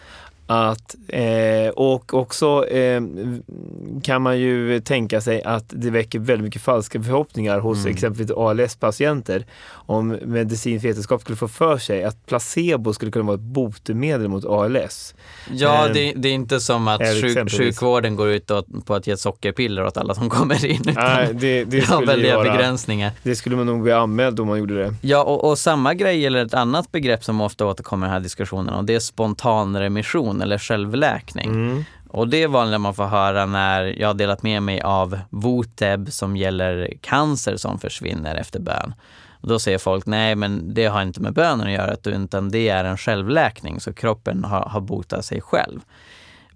att, 0.51 0.95
eh, 1.07 1.69
och 1.75 2.13
också 2.13 2.67
eh, 2.67 3.01
kan 4.03 4.21
man 4.21 4.39
ju 4.39 4.79
tänka 4.79 5.21
sig 5.21 5.43
att 5.43 5.65
det 5.67 5.89
väcker 5.89 6.19
väldigt 6.19 6.43
mycket 6.45 6.61
falska 6.61 7.03
förhoppningar 7.03 7.59
hos 7.59 7.77
Mm. 7.81 7.93
exempelvis 7.93 8.31
ALS-patienter 8.37 9.45
om 9.71 10.17
medicinsk 10.25 10.85
vetenskap 10.85 11.21
skulle 11.21 11.35
få 11.35 11.47
för 11.47 11.77
sig 11.77 12.03
att 12.03 12.25
placebo 12.25 12.93
skulle 12.93 13.11
kunna 13.11 13.25
vara 13.25 13.35
ett 13.35 13.41
botemedel 13.41 14.27
mot 14.27 14.45
ALS. 14.45 15.15
Ja, 15.51 15.87
Eh, 15.87 15.93
det, 15.93 16.13
det 16.15 16.29
är 16.29 16.33
inte 16.33 16.59
som 16.59 16.87
att 16.87 17.01
eller 17.01 17.21
sjuk, 17.21 17.51
sjukvården 17.57 18.15
går 18.15 18.29
ut 18.29 18.51
på 18.85 18.93
att 18.95 19.07
ge 19.07 19.17
sockerpiller 19.17 19.85
åt 19.85 19.97
alla 19.97 20.13
som 20.15 20.29
kommer 20.29 20.65
in. 20.65 20.81
Nej, 20.95 21.29
det, 21.33 21.63
det, 21.63 21.81
skulle 21.85 22.05
väldiga 22.05 22.37
vara, 22.37 22.51
begränsningar. 22.51 23.11
det 23.23 23.35
skulle 23.35 23.55
man 23.55 23.65
nog 23.65 23.81
bli 23.83 23.91
anmäld 23.91 24.39
om 24.39 24.47
man 24.47 24.59
gjorde 24.59 24.77
det. 24.83 24.93
Ja, 25.01 25.23
och, 25.23 25.49
och 25.49 25.57
samma 25.57 25.93
grej 25.93 26.19
gäller 26.19 26.45
ett 26.45 26.53
annat 26.53 26.91
begrepp 26.91 27.23
som 27.23 27.41
ofta 27.41 27.65
återkommer 27.65 28.05
i 28.05 28.07
den 28.07 28.13
här 28.13 28.19
diskussionen 28.19 28.73
och 28.75 28.85
det 28.85 28.95
är 28.95 28.99
spontanremission 28.99 30.40
eller 30.41 30.57
självläkning. 30.57 31.49
Mm. 31.49 31.83
Och 32.09 32.27
det 32.27 32.43
är 32.43 32.47
vanligt 32.47 32.81
man 32.81 32.93
får 32.93 33.05
höra 33.05 33.45
när 33.45 33.83
jag 33.99 34.07
har 34.07 34.13
delat 34.13 34.43
med 34.43 34.63
mig 34.63 34.81
av 34.81 35.19
Voteb 35.29 36.11
som 36.11 36.37
gäller 36.37 36.93
cancer 37.01 37.57
som 37.57 37.79
försvinner 37.79 38.35
efter 38.35 38.59
bön. 38.59 38.93
Då 39.41 39.59
säger 39.59 39.77
folk, 39.77 40.05
nej 40.05 40.35
men 40.35 40.73
det 40.73 40.85
har 40.85 41.01
inte 41.01 41.21
med 41.21 41.33
bönen 41.33 41.67
att 41.67 41.73
göra 41.73 41.95
utan 42.03 42.49
det 42.49 42.69
är 42.69 42.83
en 42.83 42.97
självläkning 42.97 43.79
så 43.79 43.93
kroppen 43.93 44.43
har, 44.43 44.61
har 44.61 44.81
botat 44.81 45.25
sig 45.25 45.41
själv. 45.41 45.79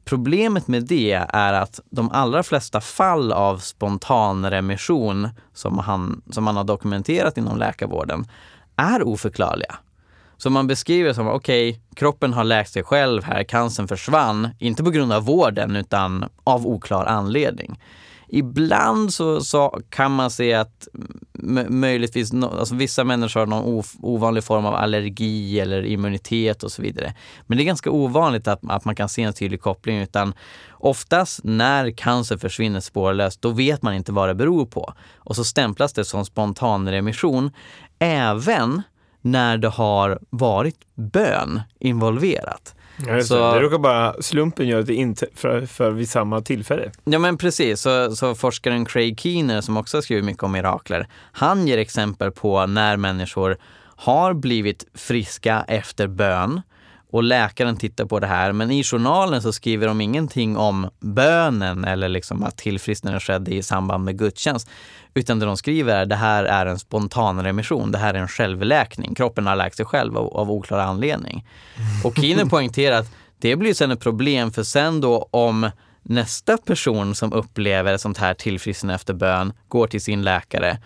Problemet 0.06 0.68
med 0.68 0.84
det 0.84 1.26
är 1.30 1.54
att 1.54 1.80
de 1.90 2.12
allra 2.12 2.44
flesta 2.44 2.82
fall 2.82 3.32
av 3.32 3.58
spontanremission 3.58 5.30
som, 5.54 5.78
han, 5.78 6.22
som 6.30 6.44
man 6.44 6.58
har 6.58 6.64
dokumenterat 6.64 7.38
inom 7.38 7.58
läkarvården 7.58 8.28
är 8.76 9.08
oförklarliga. 9.08 9.76
Så 10.38 10.50
man 10.50 10.68
beskriver 10.68 11.08
det 11.08 11.16
som, 11.16 11.28
okej, 11.28 11.70
okay, 11.70 11.82
kroppen 11.96 12.34
har 12.34 12.44
läkt 12.44 12.72
sig 12.72 12.84
själv 12.84 13.24
här, 13.24 13.44
cancern 13.44 13.88
försvann, 13.88 14.50
inte 14.60 14.84
på 14.84 14.90
grund 14.90 15.14
av 15.14 15.24
vården 15.24 15.76
utan 15.76 16.26
av 16.44 16.68
oklar 16.68 17.06
anledning. 17.06 17.80
Ibland 18.28 19.14
så, 19.14 19.42
så 19.42 19.82
kan 19.90 20.12
man 20.12 20.32
se 20.32 20.54
att 20.54 20.88
möjligtvis 21.70 22.34
no, 22.34 22.46
alltså 22.46 22.76
vissa 22.76 23.04
människor 23.04 23.40
har 23.40 23.48
någon 23.48 23.84
ovanlig 24.02 24.44
form 24.44 24.66
av 24.66 24.76
allergi 24.76 25.60
eller 25.60 25.86
immunitet 25.86 26.64
och 26.64 26.72
så 26.72 26.82
vidare. 26.82 27.14
Men 27.48 27.58
det 27.58 27.64
är 27.64 27.66
ganska 27.66 27.92
ovanligt 27.92 28.48
att, 28.48 28.60
att 28.68 28.86
man 28.86 28.96
kan 28.96 29.10
se 29.10 29.24
en 29.24 29.34
tydlig 29.34 29.62
koppling 29.62 29.98
utan 29.98 30.34
oftast 30.72 31.40
när 31.44 31.92
cancer 31.92 32.38
försvinner 32.38 32.80
spårlöst 32.80 33.42
då 33.42 33.50
vet 33.50 33.82
man 33.82 33.94
inte 33.94 34.12
vad 34.12 34.30
det 34.30 34.36
beror 34.36 34.66
på. 34.66 34.94
Och 35.16 35.36
så 35.36 35.44
stämplas 35.44 35.94
det 35.94 36.06
som 36.06 36.26
spontanremission 36.26 37.52
även 38.00 38.82
när 39.26 39.58
det 39.58 39.68
har 39.68 40.20
varit 40.30 40.76
bön 40.96 41.62
involverat. 41.80 42.76
Ja, 43.08 43.22
så, 43.22 43.54
det 43.54 43.60
råkar 43.60 43.78
bara 43.78 44.22
slumpen 44.22 44.68
göra 44.68 44.82
det 44.82 44.94
inte 44.94 45.28
för, 45.36 45.66
för 45.66 45.92
vid 45.92 46.10
samma 46.10 46.42
tillfälle. 46.42 46.92
Ja 47.04 47.20
men 47.20 47.38
precis, 47.38 47.82
så, 47.82 48.16
så 48.16 48.36
forskaren 48.36 48.86
Craig 48.86 49.20
Keener 49.20 49.62
som 49.62 49.78
också 49.78 49.98
har 49.98 50.02
skrivit 50.02 50.26
mycket 50.26 50.44
om 50.44 50.52
mirakler, 50.52 51.08
han 51.32 51.68
ger 51.68 51.78
exempel 51.78 52.32
på 52.32 52.66
när 52.66 52.98
människor 52.98 53.58
har 53.96 54.34
blivit 54.34 54.86
friska 54.94 55.66
efter 55.68 56.08
bön 56.08 56.62
och 57.16 57.24
läkaren 57.24 57.78
tittar 57.78 58.06
på 58.06 58.20
det 58.20 58.28
här. 58.28 58.52
Men 58.52 58.72
i 58.72 58.84
journalen 58.84 59.42
så 59.42 59.54
skriver 59.54 59.88
de 59.88 60.02
ingenting 60.02 60.58
om 60.58 60.90
bönen 61.00 61.86
eller 61.86 62.10
liksom 62.10 62.44
att 62.44 62.58
tillfrisknandet 62.58 63.24
skedde 63.24 63.56
i 63.56 63.64
samband 63.64 64.04
med 64.04 64.18
gudstjänst. 64.20 64.70
Utan 65.14 65.40
det 65.40 65.46
de 65.46 65.58
skriver 65.58 65.96
är 65.96 66.06
det 66.06 66.16
här 66.16 66.44
är 66.44 66.66
en 66.66 66.80
spontan 66.80 67.44
remission, 67.44 67.92
det 67.92 67.98
här 67.98 68.14
är 68.14 68.20
en 68.20 68.28
självläkning. 68.28 69.16
Kroppen 69.16 69.48
har 69.48 69.56
läkt 69.56 69.78
sig 69.78 69.86
själv 69.86 70.18
av, 70.18 70.28
av 70.28 70.52
oklar 70.52 70.80
anledning. 70.80 71.48
Och 72.04 72.16
Keener 72.16 72.46
poängterar 72.50 72.98
att 73.00 73.12
det 73.40 73.56
blir 73.56 73.74
sen 73.74 73.92
ett 73.92 74.00
problem 74.00 74.52
för 74.52 74.64
sen 74.64 75.02
då 75.02 75.30
om 75.32 75.70
nästa 76.04 76.58
person 76.58 77.16
som 77.16 77.34
upplever 77.34 77.94
ett 77.94 78.02
sånt 78.02 78.18
här 78.18 78.34
tillfrisknande 78.34 78.96
efter 78.96 79.14
bön 79.14 79.54
går 79.68 79.88
till 79.88 80.02
sin 80.02 80.22
läkare 80.22 80.78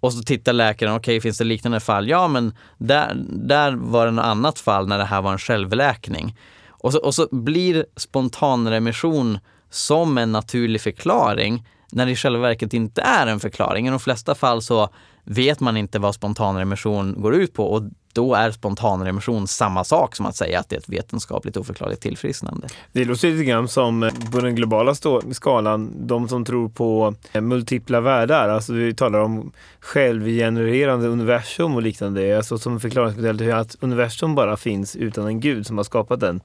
och 0.00 0.12
så 0.12 0.22
tittar 0.22 0.52
läkaren, 0.52 0.92
okej 0.92 1.12
okay, 1.12 1.20
finns 1.20 1.38
det 1.38 1.44
liknande 1.44 1.80
fall? 1.80 2.08
Ja 2.08 2.28
men 2.28 2.54
där, 2.78 3.14
där 3.26 3.72
var 3.72 4.06
det 4.06 4.12
något 4.12 4.24
annat 4.24 4.58
fall 4.58 4.88
när 4.88 4.98
det 4.98 5.04
här 5.04 5.22
var 5.22 5.32
en 5.32 5.38
självläkning. 5.38 6.36
Och 6.68 6.92
så, 6.92 6.98
och 6.98 7.14
så 7.14 7.28
blir 7.30 7.86
spontanremission 7.96 9.38
som 9.70 10.18
en 10.18 10.32
naturlig 10.32 10.80
förklaring 10.80 11.66
när 11.92 12.06
det 12.06 12.12
i 12.12 12.16
själva 12.16 12.42
verket 12.42 12.74
inte 12.74 13.02
är 13.02 13.26
en 13.26 13.40
förklaring. 13.40 13.86
I 13.86 13.90
de 13.90 14.00
flesta 14.00 14.34
fall 14.34 14.62
så 14.62 14.88
vet 15.24 15.60
man 15.60 15.76
inte 15.76 15.98
vad 15.98 16.14
spontanremission 16.14 17.22
går 17.22 17.34
ut 17.34 17.54
på 17.54 17.64
och 17.64 17.82
då 18.18 18.34
är 18.34 18.50
spontanremission 18.50 19.48
samma 19.48 19.84
sak 19.84 20.16
som 20.16 20.26
att 20.26 20.36
säga 20.36 20.60
att 20.60 20.68
det 20.68 20.76
är 20.76 20.80
ett 20.80 20.88
vetenskapligt 20.88 21.56
oförklarligt 21.56 22.02
tillfrisknande. 22.02 22.68
Det 22.92 23.04
låter 23.04 23.30
lite 23.30 23.44
grann 23.44 23.68
som 23.68 24.02
eh, 24.02 24.12
på 24.32 24.40
den 24.40 24.54
globala 24.54 24.94
skalan, 25.32 25.92
de 26.06 26.28
som 26.28 26.44
tror 26.44 26.68
på 26.68 27.14
eh, 27.32 27.40
multipla 27.40 28.00
världar, 28.00 28.48
alltså 28.48 28.72
vi 28.72 28.94
talar 28.94 29.18
om 29.18 29.52
självgenererande 29.80 31.08
universum 31.08 31.74
och 31.74 31.82
liknande, 31.82 32.36
alltså 32.36 32.58
som 32.58 32.80
förklaringsmodell 32.80 33.38
till 33.38 33.52
att 33.52 33.76
universum 33.80 34.34
bara 34.34 34.56
finns 34.56 34.96
utan 34.96 35.26
en 35.26 35.40
gud 35.40 35.66
som 35.66 35.76
har 35.76 35.84
skapat 35.84 36.20
den. 36.20 36.40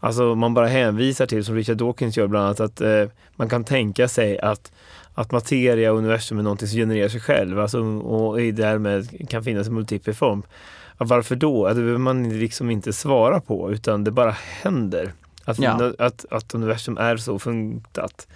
Alltså 0.00 0.34
man 0.34 0.54
bara 0.54 0.66
hänvisar 0.66 1.26
till, 1.26 1.44
som 1.44 1.54
Richard 1.54 1.76
Dawkins 1.76 2.16
gör 2.16 2.26
bland 2.26 2.44
annat, 2.44 2.60
att 2.60 2.80
eh, 2.80 3.04
man 3.36 3.48
kan 3.48 3.64
tänka 3.64 4.08
sig 4.08 4.38
att 4.38 4.72
att 5.14 5.32
materia 5.32 5.92
och 5.92 5.98
universum 5.98 6.38
är 6.38 6.42
någonting 6.42 6.68
som 6.68 6.76
genererar 6.76 7.08
sig 7.08 7.20
själv 7.20 7.60
alltså, 7.60 7.80
och 7.82 8.38
därmed 8.38 9.28
kan 9.28 9.44
finnas 9.44 9.66
i 9.66 9.70
multipel 9.70 10.14
form. 10.14 10.42
Varför 10.98 11.36
då? 11.36 11.68
Det 11.68 11.74
behöver 11.74 11.98
man 11.98 12.38
liksom 12.38 12.70
inte 12.70 12.92
svara 12.92 13.40
på 13.40 13.72
utan 13.72 14.04
det 14.04 14.10
bara 14.10 14.36
händer. 14.62 15.12
Att, 15.44 15.58
ja. 15.58 15.92
att, 15.98 16.24
att 16.30 16.54
universum 16.54 16.98
är 16.98 17.16
så 17.16 17.38
funkat. 17.38 18.26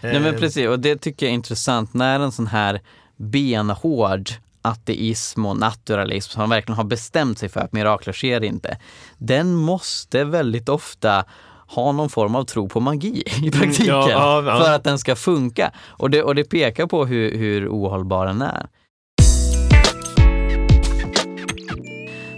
Nej 0.00 0.20
men 0.20 0.34
eh. 0.34 0.40
precis, 0.40 0.68
och 0.68 0.80
det 0.80 0.96
tycker 0.96 1.26
jag 1.26 1.30
är 1.30 1.34
intressant 1.34 1.94
när 1.94 2.20
en 2.20 2.32
sån 2.32 2.46
här 2.46 2.80
benhård 3.16 4.30
ateism 4.62 5.46
och 5.46 5.56
naturalism 5.56 6.30
som 6.30 6.50
verkligen 6.50 6.76
har 6.76 6.84
bestämt 6.84 7.38
sig 7.38 7.48
för 7.48 7.60
att 7.60 7.72
mirakler 7.72 8.12
sker 8.12 8.44
inte. 8.44 8.78
Den 9.18 9.54
måste 9.54 10.24
väldigt 10.24 10.68
ofta 10.68 11.24
ha 11.66 11.92
någon 11.92 12.08
form 12.08 12.34
av 12.34 12.44
tro 12.44 12.68
på 12.68 12.80
magi 12.80 13.22
i 13.26 13.38
mm, 13.38 13.50
praktiken 13.50 13.86
ja, 13.86 14.10
ja, 14.10 14.42
ja. 14.42 14.64
för 14.64 14.72
att 14.72 14.84
den 14.84 14.98
ska 14.98 15.16
funka. 15.16 15.72
Och 15.86 16.10
det, 16.10 16.22
och 16.22 16.34
det 16.34 16.44
pekar 16.44 16.86
på 16.86 17.06
hur, 17.06 17.38
hur 17.38 17.68
ohållbar 17.68 18.26
den 18.26 18.42
är. 18.42 18.66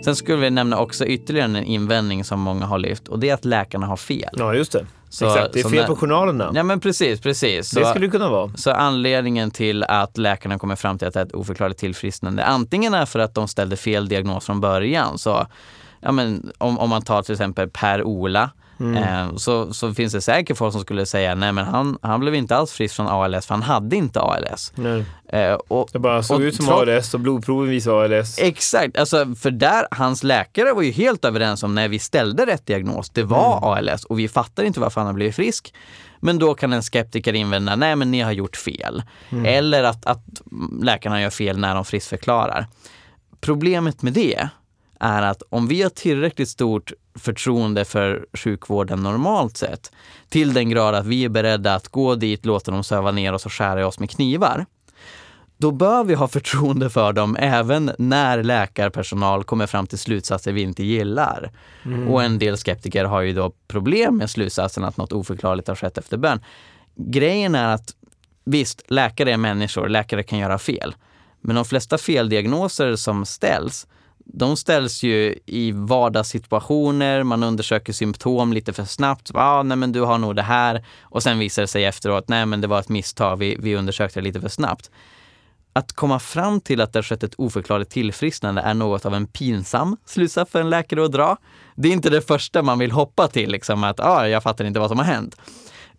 Sen 0.05 0.17
skulle 0.17 0.39
vi 0.39 0.51
nämna 0.51 0.79
också 0.79 1.07
ytterligare 1.07 1.47
en 1.47 1.57
invändning 1.57 2.25
som 2.25 2.41
många 2.41 2.67
har 2.67 2.79
lyft 2.79 3.09
och 3.09 3.19
det 3.19 3.29
är 3.29 3.35
att 3.35 3.45
läkarna 3.45 3.87
har 3.87 3.97
fel. 3.97 4.31
Ja, 4.33 4.55
just 4.55 4.73
det. 4.73 4.87
Så, 5.09 5.27
Exakt, 5.27 5.53
det 5.53 5.61
är 5.61 5.69
fel 5.69 5.87
på 5.87 5.97
journalerna. 5.97 6.53
Ja 6.55 6.63
men 6.63 6.81
precis, 6.81 7.21
precis. 7.21 7.71
Så, 7.71 7.81
det 7.81 7.87
skulle 7.87 8.07
det 8.07 8.11
kunna 8.11 8.31
vara. 8.31 8.53
Så 8.57 8.71
anledningen 8.71 9.51
till 9.51 9.85
att 9.85 10.19
läkarna 10.19 10.59
kommer 10.59 10.77
fram 10.77 10.99
till 10.99 11.09
att 11.09 11.15
det 11.15 11.21
är 11.21 11.25
ett 11.25 11.33
oförklarligt 11.33 11.81
tillfrisknande 11.81 12.45
antingen 12.45 12.95
är 12.95 13.07
för 13.07 13.19
att 13.19 13.35
de 13.35 13.49
ställde 13.49 13.77
fel 13.77 14.09
diagnos 14.09 14.47
från 14.47 14.61
början. 14.61 15.19
Så, 15.19 15.47
ja, 16.01 16.13
men, 16.13 16.53
om, 16.59 16.79
om 16.79 16.91
man 16.91 17.03
tar 17.03 17.23
till 17.23 17.33
exempel 17.33 17.69
Per-Ola 17.69 18.51
Mm. 18.81 18.97
Eh, 18.97 19.37
så, 19.37 19.73
så 19.73 19.95
finns 19.95 20.13
det 20.13 20.21
säkert 20.21 20.57
folk 20.57 20.73
som 20.73 20.81
skulle 20.81 21.07
säga 21.07 21.35
nej 21.35 21.53
men 21.53 21.65
han, 21.65 21.99
han 22.03 22.21
blev 22.21 22.35
inte 22.35 22.57
alls 22.57 22.73
frisk 22.73 22.97
från 22.97 23.09
ALS 23.09 23.47
för 23.47 23.55
han 23.55 23.63
hade 23.63 23.97
inte 23.97 24.21
ALS. 24.21 24.73
Nej. 24.75 25.05
Eh, 25.29 25.53
och, 25.53 25.89
det 25.93 25.99
bara 25.99 26.23
såg 26.23 26.43
ut 26.43 26.57
som 26.57 26.69
ALS 26.69 27.15
och 27.15 27.21
blodproven 27.21 27.71
visade 27.71 28.19
ALS. 28.19 28.39
Exakt, 28.39 28.99
alltså, 28.99 29.35
för 29.35 29.51
där, 29.51 29.87
hans 29.91 30.23
läkare 30.23 30.73
var 30.73 30.83
ju 30.83 30.91
helt 30.91 31.25
överens 31.25 31.63
om 31.63 31.75
när 31.75 31.89
vi 31.89 31.99
ställde 31.99 32.47
rätt 32.47 32.67
diagnos, 32.67 33.11
det 33.11 33.23
var 33.23 33.59
mm. 33.59 33.65
ALS 33.65 34.05
och 34.05 34.19
vi 34.19 34.29
fattar 34.29 34.63
inte 34.65 34.81
varför 34.81 35.01
han 35.01 35.07
har 35.07 35.15
blivit 35.15 35.37
frisk. 35.37 35.75
Men 36.21 36.39
då 36.39 36.55
kan 36.55 36.73
en 36.73 36.83
skeptiker 36.83 37.33
invända, 37.33 37.77
nej 37.77 37.97
men 37.97 38.11
ni 38.11 38.21
har 38.21 38.33
gjort 38.33 38.57
fel. 38.57 39.03
Mm. 39.31 39.45
Eller 39.45 39.85
att, 39.85 40.07
att 40.07 40.25
läkarna 40.83 41.23
gör 41.23 41.31
fel 41.31 41.59
när 41.59 41.75
de 41.75 41.85
friskförklarar. 41.85 42.67
Problemet 43.41 44.03
med 44.03 44.13
det 44.13 44.49
är 45.01 45.23
att 45.23 45.43
om 45.49 45.69
vi 45.69 45.83
har 45.83 45.91
tillräckligt 45.91 46.49
stort 46.49 46.93
förtroende 47.21 47.85
för 47.85 48.27
sjukvården 48.33 49.03
normalt 49.03 49.57
sett, 49.57 49.93
till 50.29 50.55
den 50.55 50.71
grad 50.71 50.95
att 50.95 51.07
vi 51.07 51.25
är 51.25 51.29
beredda 51.29 51.75
att 51.75 51.89
gå 51.89 52.15
dit, 52.15 52.47
låta 52.47 52.71
dem 52.71 52.85
söva 52.85 53.11
ner 53.11 53.33
oss 53.33 53.47
och 53.47 53.53
skära 53.53 53.81
i 53.81 53.85
oss 53.85 53.99
med 53.99 54.11
knivar, 54.11 54.67
då 55.61 55.71
bör 55.71 56.05
vi 56.05 56.15
ha 56.15 56.29
förtroende 56.29 56.91
för 56.91 57.13
dem 57.13 57.37
även 57.41 57.91
när 57.99 58.43
läkarpersonal 58.43 59.45
kommer 59.45 59.67
fram 59.67 59.87
till 59.87 59.99
slutsatser 59.99 60.53
vi 60.53 60.63
inte 60.63 60.85
gillar. 60.85 61.51
Mm. 61.85 62.09
Och 62.09 62.23
en 62.23 62.39
del 62.39 62.57
skeptiker 62.57 63.05
har 63.05 63.21
ju 63.21 63.33
då 63.33 63.53
problem 63.69 64.17
med 64.17 64.31
slutsatsen 64.31 64.85
att 64.85 64.97
något 64.97 65.13
oförklarligt 65.13 65.69
har 65.69 65.75
skett 65.75 65.99
efter 65.99 66.17
bön. 66.17 66.41
Grejen 66.97 67.55
är 67.55 67.75
att 67.75 67.95
visst, 68.45 68.83
läkare 68.91 69.33
är 69.33 69.37
människor, 69.37 69.89
läkare 69.89 70.23
kan 70.23 70.39
göra 70.39 70.59
fel. 70.59 70.95
Men 71.41 71.57
de 71.57 71.65
flesta 71.65 71.99
feldiagnoser 71.99 72.97
som 72.97 73.27
ställs 73.27 73.87
de 74.33 74.57
ställs 74.57 75.03
ju 75.03 75.39
i 75.47 75.73
vardagssituationer, 75.73 77.23
man 77.23 77.43
undersöker 77.43 77.93
symptom 77.93 78.53
lite 78.53 78.73
för 78.73 78.85
snabbt. 78.85 79.31
Ah, 79.35 79.63
nej 79.63 79.77
men 79.77 79.93
du 79.93 80.01
har 80.01 80.19
nog 80.19 80.37
det 80.37 80.43
här. 80.43 80.85
Och 81.03 81.23
sen 81.23 81.39
visar 81.39 81.63
det 81.63 81.69
sig 81.69 81.85
efteråt, 81.85 82.29
nej 82.29 82.47
men 82.47 82.61
det 82.61 82.67
var 82.67 82.81
ett 82.81 82.89
misstag, 82.89 83.37
vi, 83.37 83.57
vi 83.61 83.77
undersökte 83.77 84.21
det 84.21 84.25
lite 84.25 84.41
för 84.41 84.49
snabbt. 84.49 84.91
Att 85.73 85.93
komma 85.93 86.19
fram 86.19 86.61
till 86.61 86.81
att 86.81 86.93
det 86.93 86.99
har 86.99 87.03
skett 87.03 87.23
ett 87.23 87.35
oförklarligt 87.39 87.91
tillfrisknande 87.91 88.61
är 88.61 88.75
något 88.75 89.07
av 89.07 89.15
en 89.15 89.27
pinsam 89.27 89.97
slutsats 90.05 90.51
för 90.51 90.61
en 90.61 90.71
läkare 90.71 91.05
att 91.05 91.13
dra. 91.13 91.37
Det 91.75 91.89
är 91.89 91.93
inte 91.93 92.11
det 92.11 92.21
första 92.21 92.63
man 92.63 92.79
vill 92.79 92.91
hoppa 92.91 93.29
till, 93.29 93.51
liksom 93.51 93.85
att 93.85 94.01
ah, 94.01 94.29
jag 94.29 94.43
fattar 94.43 94.65
inte 94.65 94.81
vad 94.81 94.89
som 94.89 94.99
har 94.99 95.07
hänt. 95.07 95.37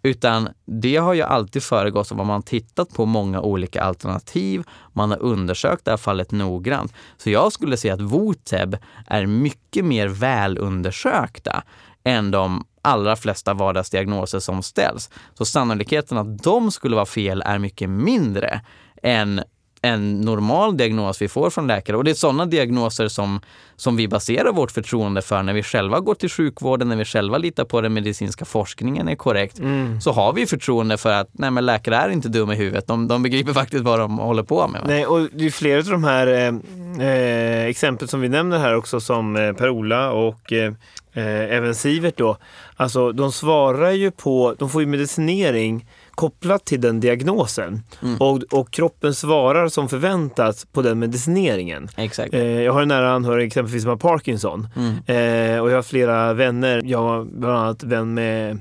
Utan 0.04 0.50
det 0.66 0.98
har 0.98 1.14
ju 1.14 1.22
alltid 1.22 1.64
föregått 1.64 2.12
av 2.12 2.22
att 2.22 2.28
man 2.28 2.44
tittat 2.44 2.90
på 2.90 3.06
många 3.06 3.42
olika 3.42 3.84
alternativ. 3.84 4.64
Man 4.94 5.12
har 5.12 5.22
undersökt 5.22 5.86
det 5.86 5.92
här 5.92 5.98
fallet 5.98 6.32
noggrant. 6.32 6.94
Så 7.18 7.30
jag 7.30 7.54
skulle 7.54 7.78
säga 7.78 7.94
att 7.94 8.02
Voteb 8.02 8.78
är 9.08 9.26
mycket 9.26 9.86
mer 9.86 10.08
välundersökta 10.08 11.64
än 12.04 12.32
de 12.32 12.66
allra 12.82 13.16
flesta 13.16 13.54
vardagsdiagnoser 13.54 14.40
som 14.40 14.64
ställs. 14.64 15.10
Så 15.34 15.46
sannolikheten 15.46 16.18
att 16.18 16.44
de 16.44 16.72
skulle 16.72 16.96
vara 16.96 17.06
fel 17.06 17.44
är 17.46 17.60
mycket 17.60 17.90
mindre 17.90 18.62
än 19.04 19.44
en 19.82 20.22
normal 20.22 20.78
diagnos 20.78 21.22
vi 21.22 21.28
får 21.28 21.50
från 21.50 21.68
läkare. 21.68 21.98
Och 21.98 22.04
det 22.04 22.12
är 22.12 22.16
sådana 22.16 22.46
diagnoser 22.46 23.08
som, 23.08 23.42
som 23.76 23.96
vi 23.96 24.08
baserar 24.08 24.52
vårt 24.52 24.72
förtroende 24.72 25.22
för 25.22 25.44
när 25.44 25.54
vi 25.54 25.64
själva 25.64 26.00
går 26.00 26.16
till 26.16 26.30
sjukvården, 26.30 26.90
när 26.90 26.96
vi 26.96 27.06
själva 27.06 27.38
litar 27.38 27.66
på 27.66 27.82
den 27.82 27.94
medicinska 27.94 28.46
forskningen 28.46 29.10
är 29.10 29.16
korrekt. 29.16 29.60
Mm. 29.60 30.02
Så 30.02 30.12
har 30.12 30.34
vi 30.34 30.46
förtroende 30.46 30.98
för 30.98 31.12
att 31.12 31.30
nej, 31.32 31.52
men 31.52 31.66
läkare 31.66 31.96
är 31.96 32.10
inte 32.10 32.30
dumma 32.30 32.54
i 32.54 32.58
huvudet. 32.58 32.88
De, 32.88 33.08
de 33.08 33.24
begriper 33.24 33.54
faktiskt 33.54 33.84
vad 33.84 34.00
de 34.00 34.20
håller 34.20 34.44
på 34.44 34.68
med. 34.68 34.82
Nej, 34.86 35.06
och 35.06 35.28
det 35.34 35.46
är 35.46 35.50
flera 35.50 35.80
av 35.80 35.86
de 35.86 36.04
här 36.04 36.28
eh, 36.28 37.08
eh, 37.08 37.66
exempel 37.66 38.08
som 38.08 38.22
vi 38.22 38.30
nämner 38.30 38.60
här 38.60 38.76
också 38.76 39.00
som 39.00 39.36
eh, 39.36 39.54
Per-Ola 39.54 40.12
och 40.12 40.54
eh, 40.54 40.74
eh, 41.14 41.56
även 41.58 41.76
Sivert 41.76 42.18
då. 42.18 42.38
Alltså 42.76 43.12
de 43.12 43.32
svarar 43.32 43.92
ju 43.92 44.12
på, 44.12 44.56
de 44.60 44.70
får 44.70 44.82
ju 44.82 44.88
medicinering 44.88 45.86
kopplat 46.22 46.66
till 46.66 46.82
den 46.82 47.00
diagnosen. 47.00 47.84
Mm. 48.02 48.18
Och, 48.18 48.44
och 48.52 48.72
kroppen 48.72 49.14
svarar 49.14 49.68
som 49.68 49.90
förväntat 49.90 50.68
på 50.72 50.82
den 50.82 51.00
medicineringen. 51.00 51.90
Exakt. 51.98 52.34
Eh, 52.34 52.62
jag 52.62 52.74
har 52.74 52.82
en 52.82 52.88
nära 52.88 53.12
anhörig 53.12 53.48
exempelvis 53.48 53.82
som 53.82 53.90
har 53.90 53.98
Parkinson. 53.98 54.68
Mm. 54.76 54.92
Eh, 54.96 55.62
och 55.62 55.72
jag 55.72 55.76
har 55.76 55.82
flera 55.82 56.34
vänner. 56.34 56.82
Jag 56.86 57.00
har 57.00 57.24
bland 57.24 57.58
annat 57.58 57.84
vän 57.84 58.14
med 58.14 58.60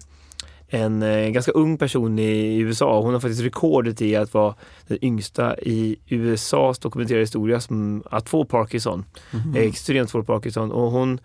en 0.69 1.03
eh, 1.03 1.29
ganska 1.29 1.53
ung 1.53 1.79
person 1.79 2.19
i 2.19 2.59
USA. 2.59 3.01
Hon 3.01 3.13
har 3.13 3.21
faktiskt 3.21 3.43
rekordet 3.43 4.03
i 4.03 4.17
att 4.17 4.35
vara 4.35 4.55
den 4.87 5.05
yngsta 5.05 5.59
i 5.59 5.97
USAs 6.09 6.79
dokumenterade 6.79 7.23
historia 7.23 7.61
som, 7.61 8.03
att 8.11 8.29
få 8.29 8.45
Parkinson. 8.45 9.05
Eh, 9.57 9.63
Extremt 9.63 10.11
svår 10.11 10.23
Parkinson. 10.23 10.73
Och 10.73 10.91
hon 10.91 11.21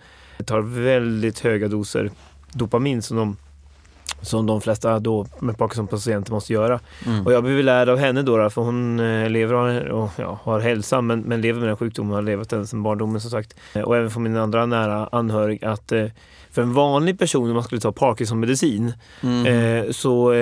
tar 0.46 0.62
väldigt 0.62 1.39
höga 1.39 1.68
doser 1.68 2.12
dopamin 2.54 3.01
som 3.01 3.18
de, 3.18 3.38
som 4.25 4.46
de 4.46 4.62
flesta 4.62 5.00
då 5.00 5.25
med 5.39 5.58
Parkinson-patienter 5.58 6.32
måste 6.32 6.53
göra. 6.53 6.79
Mm. 7.05 7.25
Och 7.25 7.34
jag 7.34 7.44
blev 7.44 7.63
lärd 7.63 7.89
av 7.89 7.98
henne 7.98 8.22
då, 8.22 8.50
för 8.50 8.62
hon 8.62 9.00
eh, 9.00 9.29
lever 9.29 9.89
och, 9.91 10.10
ja, 10.17 10.39
har 10.44 10.60
hälsa 10.60 11.01
men, 11.01 11.20
men 11.22 11.41
lever 11.41 11.60
med 11.60 11.70
den 11.70 11.77
sjukdomen 11.77 12.12
och 12.12 12.17
har 12.17 12.24
levat 12.24 12.50
den 12.50 12.67
sedan 12.67 12.84
barndomen 12.84 13.22
som 13.22 13.32
sagt. 13.32 13.55
Eh, 13.74 13.82
Och 13.82 13.98
även 13.98 14.10
från 14.12 14.24
min 14.24 14.38
andra 14.38 14.65
nära 14.65 15.10
anhörig 15.12 15.65
att 15.65 15.91
eh, 15.91 16.05
för 16.51 16.62
en 16.62 16.74
vanlig 16.74 17.20
person 17.20 17.48
om 17.48 17.53
man 17.53 17.63
skulle 17.63 17.82
ta 17.82 17.91
Parkinson-medicin 17.91 18.94
Mm. 19.24 19.94
så 19.94 20.34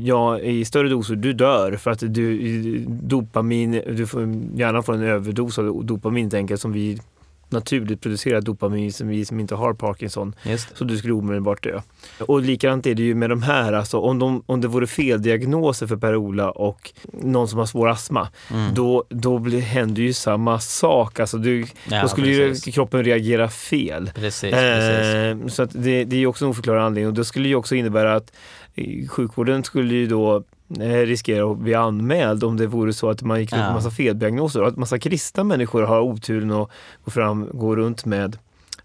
ja, 0.00 0.38
i 0.38 0.64
större 0.64 0.88
doser, 0.88 1.16
du 1.16 1.32
dör 1.32 1.76
för 1.76 1.90
att 1.90 2.02
du 2.14 2.78
dopamin, 2.88 3.82
du 3.96 4.06
får 4.06 4.22
gärna 4.54 4.82
få 4.82 4.92
en 4.92 5.02
överdos 5.02 5.58
av 5.58 5.84
dopamin 5.84 6.30
enkelt 6.34 6.60
som 6.60 6.72
vi 6.72 7.00
naturligt 7.48 8.00
producerar 8.00 8.40
dopamin 8.40 8.92
som 8.92 9.08
vi 9.08 9.24
som 9.24 9.40
inte 9.40 9.54
har 9.54 9.74
Parkinson. 9.74 10.34
Så 10.74 10.84
du 10.84 10.98
skulle 10.98 11.12
omedelbart 11.12 11.62
dö. 11.62 11.80
Och 12.20 12.42
likadant 12.42 12.86
är 12.86 12.94
det 12.94 13.02
ju 13.02 13.14
med 13.14 13.30
de 13.30 13.42
här, 13.42 13.72
alltså 13.72 13.98
om, 13.98 14.18
de, 14.18 14.42
om 14.46 14.60
det 14.60 14.68
vore 14.68 14.86
feldiagnoser 14.86 15.86
för 15.86 15.96
Per-Ola 15.96 16.50
och 16.50 16.92
någon 17.12 17.48
som 17.48 17.58
har 17.58 17.66
svår 17.66 17.88
astma, 17.88 18.28
Mm. 18.50 18.74
då, 18.74 19.04
då 19.08 19.38
blir, 19.38 19.60
händer 19.60 20.02
ju 20.02 20.12
samma 20.12 20.58
sak. 20.60 21.20
Alltså 21.20 21.38
du, 21.38 21.66
Ja, 21.90 22.02
då 22.02 22.08
skulle 22.08 22.28
ju 22.28 22.48
precis. 22.48 22.74
kroppen 22.74 23.04
reagera 23.04 23.48
fel. 23.48 24.10
Precis, 24.14 24.50
precis. 24.50 25.14
Eh, 25.14 25.46
så 25.48 25.64
det, 25.78 26.04
det 26.04 26.16
är 26.16 26.20
ju 26.20 26.26
också 26.26 26.44
en 26.44 26.50
oförklarad 26.50 26.82
anledning 26.82 27.08
och 27.08 27.14
det 27.14 27.24
skulle 27.24 27.48
ju 27.48 27.54
också 27.54 27.74
innebära 27.74 28.14
att 28.16 28.32
eh, 28.74 29.08
sjukvården 29.08 29.64
skulle 29.64 29.94
ju 29.94 30.06
då 30.06 30.44
eh, 30.80 31.06
riskera 31.06 31.50
att 31.52 31.58
bli 31.58 31.74
anmäld 31.74 32.44
om 32.44 32.56
det 32.56 32.66
vore 32.66 32.92
så 32.92 33.10
att 33.10 33.22
man 33.22 33.40
gick 33.40 33.52
runt 33.52 33.60
med 33.60 33.68
Ja. 33.70 33.74
massa 33.74 33.90
feldiagnoser 33.90 34.62
och 34.62 34.68
att 34.68 34.76
massa 34.76 34.98
kristna 34.98 35.44
människor 35.44 35.82
har 35.82 36.00
oturen 36.00 36.50
att 36.52 36.70
gå, 37.04 37.10
fram, 37.10 37.48
gå 37.52 37.76
runt 37.76 38.04
med 38.04 38.38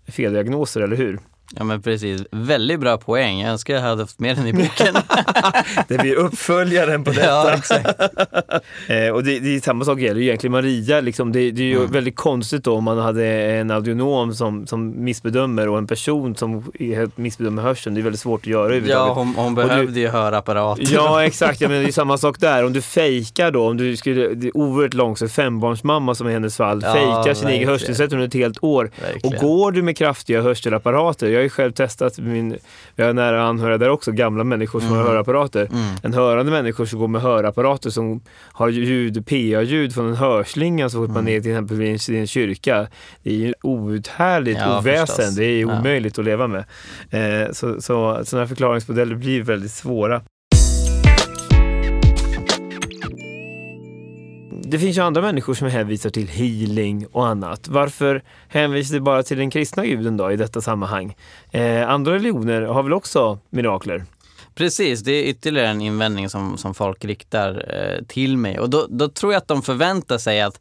feldiagnoser, 0.07 0.81
eller 0.81 0.95
hur? 0.95 1.19
Ja 1.55 1.63
men 1.63 1.81
precis, 1.81 2.21
väldigt 2.31 2.79
bra 2.79 2.97
poäng. 2.97 3.39
Jag 3.41 3.51
önskar 3.51 3.73
jag 3.73 3.81
hade 3.81 4.01
haft 4.03 4.19
med 4.19 4.37
den 4.37 4.47
i 4.47 4.53
boken. 4.53 4.95
Det 5.87 5.97
blir 5.97 6.15
uppföljaren 6.15 7.03
på 7.03 7.11
ja, 7.23 7.53
exakt. 7.53 7.87
Eh, 8.87 9.09
och 9.09 9.23
det, 9.23 9.39
det 9.39 9.55
är 9.55 9.59
samma 9.61 9.85
sak 9.85 9.99
gäller 9.99 10.19
ju 10.21 10.25
egentligen 10.27 10.51
Maria. 10.51 11.01
Liksom. 11.01 11.31
Det, 11.31 11.51
det 11.51 11.61
är 11.61 11.65
ju 11.65 11.77
Mm. 11.77 11.91
väldigt 11.91 12.15
konstigt 12.15 12.63
då 12.63 12.75
om 12.75 12.83
man 12.83 12.97
hade 12.97 13.25
en 13.27 13.71
audionom 13.71 14.33
som, 14.33 14.67
som 14.67 15.03
missbedömer 15.03 15.67
och 15.69 15.77
en 15.77 15.87
person 15.87 16.35
som 16.35 16.71
missbedömer 17.15 17.61
hörseln. 17.61 17.95
det 17.95 18.01
är 18.01 18.03
väldigt 18.03 18.21
svårt 18.21 18.39
att 18.41 18.47
göra 18.47 18.61
Ja, 18.61 18.65
överhuvudtaget. 18.65 19.15
hon, 19.15 19.33
hon 19.35 19.55
du- 19.55 19.63
behövde 19.63 19.99
ju 19.99 20.07
hörapparater. 20.07 20.83
Ja 20.93 21.23
exakt, 21.25 21.61
ja, 21.61 21.69
men 21.69 21.81
det 21.83 21.87
är 21.87 21.91
samma 21.91 22.17
sak 22.17 22.39
där. 22.39 22.65
Om 22.65 22.73
du 22.73 22.81
fejkar 22.81 23.51
då, 23.51 23.67
om 23.67 23.77
du 23.77 23.97
skulle, 23.97 24.27
det 24.27 24.47
är 24.47 24.57
oerhört 24.57 24.93
långsamt, 24.93 25.31
fembarnsmamma 25.31 26.15
som 26.15 26.29
i 26.29 26.33
hennes 26.33 26.57
fall, 26.57 26.81
Ja, 26.83 26.93
fejkar 26.93 27.33
sin 27.33 27.47
egen 27.49 27.69
hörselnedsättning 27.69 28.17
under 28.19 28.27
ett 28.27 28.33
helt 28.33 28.63
år. 28.63 28.91
Och 28.95 29.03
Verkligen. 29.13 29.39
går 29.47 29.71
du 29.71 29.81
med 29.81 29.97
kraftiga 29.97 30.41
hörselapparater, 30.41 31.27
har 31.41 31.43
ju 31.43 31.49
själv 31.49 31.71
testat, 31.71 32.17
min, 32.19 32.57
jag 32.95 33.05
har 33.05 33.13
nära 33.13 33.43
anhöriga 33.43 33.77
där 33.77 33.89
också, 33.89 34.11
gamla 34.11 34.43
människor 34.43 34.79
som 34.79 34.89
har 34.89 34.95
Mm. 34.95 35.07
hörapparater. 35.07 35.65
Mm. 35.71 35.95
En 36.03 36.13
hörande 36.13 36.51
människor 36.51 36.85
som 36.85 36.99
går 36.99 37.07
med 37.07 37.21
hörapparater 37.21 37.89
som 37.89 38.21
har 38.51 38.69
ljud, 38.69 39.25
PA-ljud 39.27 39.93
från 39.93 40.07
en 40.07 40.15
hörslinga 40.15 40.89
så 40.89 40.97
fort 40.97 41.09
man 41.09 41.17
Mm. 41.27 41.37
är 41.37 41.41
till 41.41 41.51
exempel 41.51 41.77
vid 41.77 41.89
en, 42.09 42.15
i 42.15 42.19
en 42.19 42.27
kyrka. 42.27 42.87
Det 43.23 43.29
är 43.29 43.35
ju 43.37 43.53
outhärdligt 43.63 44.59
Ja, 44.59 44.79
oväsen, 44.79 45.05
förstås. 45.07 45.35
det 45.35 45.45
är 45.45 45.59
Ja. 45.61 45.79
omöjligt 45.79 46.19
att 46.19 46.25
leva 46.25 46.47
med. 46.47 46.63
Eh, 47.09 47.51
så, 47.51 47.81
så 47.81 48.21
sådana 48.25 48.41
här 48.43 48.47
förklaringsmodeller 48.47 49.15
blir 49.15 49.41
väldigt 49.43 49.71
svåra. 49.71 50.21
Det 54.71 54.79
finns 54.79 54.97
ju 54.97 55.01
andra 55.01 55.21
människor 55.21 55.53
som 55.53 55.67
hänvisar 55.67 56.09
till 56.09 56.27
healing 56.27 57.05
och 57.11 57.27
annat. 57.27 57.67
Varför 57.67 58.23
hänvisar 58.47 58.93
du 58.93 58.99
bara 58.99 59.23
till 59.23 59.37
den 59.37 59.49
kristna 59.49 59.85
guden 59.85 60.17
då 60.17 60.31
i 60.31 60.35
detta 60.35 60.61
sammanhang? 60.61 61.15
Eh, 61.51 61.89
andra 61.89 62.13
religioner 62.13 62.61
har 62.61 62.83
väl 62.83 62.93
också 62.93 63.39
mirakler? 63.49 64.05
Precis, 64.55 65.01
det 65.01 65.11
är 65.11 65.23
ytterligare 65.23 65.67
en 65.67 65.81
invändning 65.81 66.29
som, 66.29 66.57
som 66.57 66.73
folk 66.73 67.05
riktar 67.05 67.65
eh, 67.69 68.05
till 68.05 68.37
mig. 68.37 68.59
Och 68.59 68.69
då, 68.69 68.87
då 68.89 69.09
tror 69.09 69.33
jag 69.33 69.37
att 69.37 69.47
de 69.47 69.61
förväntar 69.61 70.17
sig 70.17 70.41
att 70.41 70.59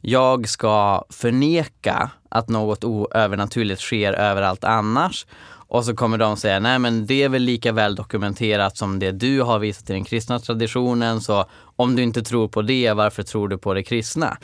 jag 0.00 0.48
ska 0.48 1.04
förneka 1.10 2.10
att 2.28 2.48
något 2.48 2.84
oövernaturligt 2.84 3.80
sker 3.80 4.12
överallt 4.12 4.64
annars. 4.64 5.26
Och 5.68 5.84
så 5.84 5.96
kommer 5.96 6.18
de 6.18 6.36
säga, 6.36 6.60
nej 6.60 6.78
men 6.78 7.06
det 7.06 7.22
är 7.22 7.28
väl 7.28 7.42
lika 7.42 7.72
väl 7.72 7.94
dokumenterat 7.94 8.76
som 8.76 8.98
det 8.98 9.12
du 9.12 9.42
har 9.42 9.58
visat 9.58 9.90
i 9.90 9.92
den 9.92 10.04
kristna 10.04 10.38
traditionen, 10.38 11.20
så 11.20 11.44
om 11.76 11.96
du 11.96 12.02
inte 12.02 12.22
tror 12.22 12.48
på 12.48 12.62
det, 12.62 12.92
varför 12.92 13.22
tror 13.22 13.48
du 13.48 13.58
på 13.58 13.74
det 13.74 13.82
kristna? 13.82 14.38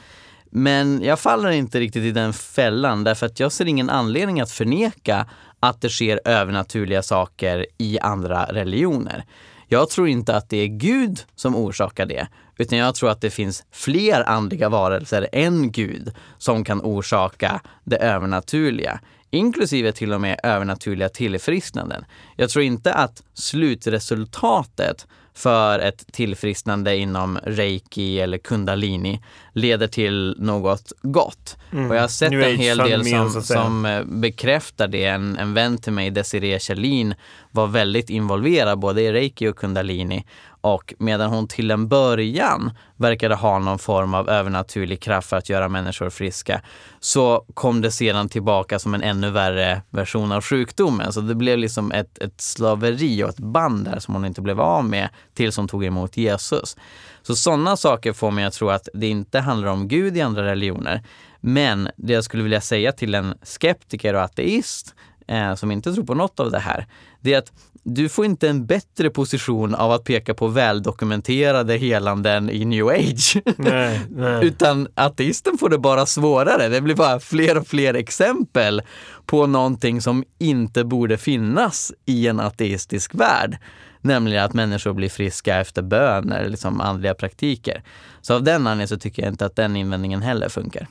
Men 0.51 1.03
jag 1.03 1.21
faller 1.21 1.51
inte 1.51 1.81
riktigt 1.81 2.05
i 2.05 2.11
den 2.11 2.33
fällan 2.33 3.05
därför 3.05 3.27
att 3.27 3.41
jag 3.41 3.53
ser 3.53 3.69
ingen 3.69 3.91
anledning 3.91 4.41
att 4.41 4.51
förneka 4.51 5.27
att 5.61 5.81
det 5.81 5.89
sker 5.89 6.21
övernaturliga 6.25 7.03
saker 7.03 7.67
i 7.79 7.99
andra 7.99 8.45
religioner. 8.45 9.25
Jag 9.69 9.91
tror 9.91 10.09
inte 10.09 10.37
att 10.37 10.49
det 10.49 10.57
är 10.57 10.67
Gud 10.67 11.21
som 11.35 11.57
orsakar 11.57 12.07
det, 12.07 12.29
utan 12.59 12.79
jag 12.79 12.95
tror 12.95 13.11
att 13.11 13.21
det 13.21 13.31
finns 13.31 13.65
fler 13.71 14.29
andliga 14.29 14.69
varelser 14.69 15.29
än 15.33 15.73
Gud 15.73 16.15
som 16.39 16.65
kan 16.65 16.81
orsaka 16.81 17.61
det 17.85 17.97
övernaturliga, 17.97 19.01
inklusive 19.33 19.93
till 19.93 20.13
och 20.13 20.21
med 20.21 20.41
övernaturliga 20.43 21.09
tillfrisknanden. 21.09 22.05
Jag 22.37 22.51
tror 22.51 22.65
inte 22.65 22.95
att 22.95 23.23
slutresultatet 23.35 25.07
för 25.35 25.79
ett 25.79 26.13
tillfrisknande 26.13 26.97
inom 26.97 27.39
reiki 27.43 28.21
eller 28.21 28.39
kundalini 28.39 29.23
leder 29.53 29.87
till 29.87 30.37
något 30.39 30.93
gott. 31.03 31.57
Och 31.89 31.97
jag 31.97 32.01
har 32.01 32.09
sett 32.09 32.31
New 32.31 32.43
en 32.43 32.57
hel 32.57 32.79
del 32.79 33.05
som, 33.05 33.43
som 33.43 33.87
eh, 33.87 34.05
bekräftar 34.05 34.89
det. 34.89 35.05
En, 35.05 35.37
en 35.39 35.55
vän 35.55 35.79
till 35.79 35.93
mig, 35.93 36.11
Desiree 36.11 36.59
Kjellin, 36.59 37.15
var 37.51 37.67
väldigt 37.67 38.11
involverad 38.11 38.79
både 38.79 39.03
i 39.03 39.13
reiki 39.13 39.49
och 39.49 39.57
kundalini. 39.57 40.25
Och 40.61 40.95
medan 40.99 41.31
hon 41.31 41.49
till 41.49 41.71
en 41.71 41.89
början 41.89 42.71
verkade 42.97 43.35
ha 43.35 43.59
någon 43.59 43.79
form 43.79 44.15
av 44.15 44.29
övernaturlig 44.29 45.01
kraft 45.01 45.29
för 45.29 45.37
att 45.37 45.49
göra 45.49 45.69
människor 45.69 46.11
friska, 46.11 46.63
så 47.01 47.45
kom 47.55 47.81
det 47.81 47.91
sedan 47.91 48.29
tillbaka 48.29 48.79
som 48.79 48.95
en 48.95 49.03
ännu 49.03 49.31
värre 49.31 49.83
version 49.91 50.33
av 50.33 50.43
sjukdomen. 50.43 51.13
Så 51.13 51.21
det 51.21 51.35
blev 51.35 51.59
liksom 51.59 51.93
ett, 51.93 52.19
ett 52.19 52.41
slaveri 52.41 53.25
och 53.25 53.29
ett 53.29 53.39
band 53.39 53.85
där 53.85 53.99
som 53.99 54.15
hon 54.15 54.25
inte 54.25 54.41
blev 54.41 54.61
av 54.61 54.85
med 54.85 55.09
tills 55.35 55.57
hon 55.57 55.69
tog 55.69 55.85
emot 55.85 56.17
Jesus. 56.17 56.77
Så 57.23 57.37
sådana 57.37 57.77
saker 57.77 58.13
får 58.13 58.31
mig 58.31 58.45
att 58.45 58.55
tro 58.55 58.69
att 58.69 58.89
det 58.95 59.09
inte 59.09 59.41
handlar 59.41 59.69
om 59.69 59.89
Gud 59.89 60.17
i 60.17 60.21
andra 60.21 60.45
religioner. 60.45 61.03
Men 61.41 61.89
det 61.97 62.13
jag 62.13 62.25
skulle 62.25 62.43
vilja 62.43 62.61
säga 62.61 62.93
till 62.93 63.15
en 63.15 63.35
skeptiker 63.43 64.15
och 64.15 64.23
ateist 64.23 64.95
eh, 65.29 65.55
som 65.55 65.71
inte 65.71 65.93
tror 65.93 66.05
på 66.05 66.15
något 66.15 66.41
av 66.41 66.51
det 66.51 66.59
här, 66.59 66.87
det 67.21 67.35
är 67.35 67.39
att 67.39 67.53
du 67.85 68.09
får 68.09 68.25
inte 68.25 68.49
en 68.49 68.67
bättre 68.67 69.11
position 69.11 69.75
av 69.75 69.93
att 69.93 70.05
peka 70.05 70.35
på 70.35 70.49
väldokumenterade 70.49 71.77
helanden 71.77 72.51
i 72.51 72.65
new 72.65 72.89
age. 72.89 73.43
Nej, 73.57 74.01
nej. 74.11 74.47
Utan 74.47 74.89
ateisten 74.95 75.59
får 75.59 75.69
det 75.69 75.79
bara 75.79 76.07
svårare. 76.07 76.69
Det 76.69 76.81
blir 76.81 76.95
bara 76.95 77.21
fler 77.21 77.59
och 77.59 77.67
fler 77.67 77.95
exempel 77.95 78.83
på 79.27 79.47
någonting 79.47 80.01
som 80.01 80.25
inte 80.39 80.85
borde 80.85 81.19
finnas 81.19 81.93
i 82.07 82.29
en 82.29 82.41
ateistisk 82.41 83.15
värld. 83.15 83.59
Nämligen 84.03 84.45
att 84.45 84.55
människor 84.55 84.93
blir 84.93 85.09
friska 85.09 85.61
efter 85.61 85.83
bön 85.83 86.33
eller 86.33 86.49
liksom 86.49 86.81
andliga 86.81 87.15
praktiker. 87.15 87.83
Så 88.21 88.35
av 88.35 88.43
den 88.43 88.55
anledningen 88.55 88.89
så 88.89 88.99
tycker 88.99 89.23
jag 89.23 89.33
inte 89.33 89.47
att 89.47 89.57
den 89.57 89.77
invändningen 89.77 90.23
heller 90.23 90.49
funkar. 90.49 90.87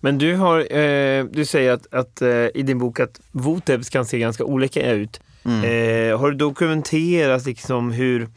Men 0.00 0.18
du, 0.18 0.34
har, 0.34 0.76
eh, 0.76 1.24
du 1.24 1.44
säger 1.44 1.72
att, 1.72 1.94
att 1.94 2.22
eh, 2.22 2.28
i 2.54 2.62
din 2.62 2.78
bok 2.78 3.00
att 3.00 3.20
Votebs 3.32 3.90
kan 3.90 4.06
se 4.06 4.18
ganska 4.18 4.44
olika 4.44 4.92
ut. 4.92 5.20
Mm. 5.44 5.64
Eh, 5.64 6.18
har 6.18 6.30
du 6.30 6.36
dokumenterat 6.36 7.46
liksom 7.46 7.92
hur, 7.92 8.28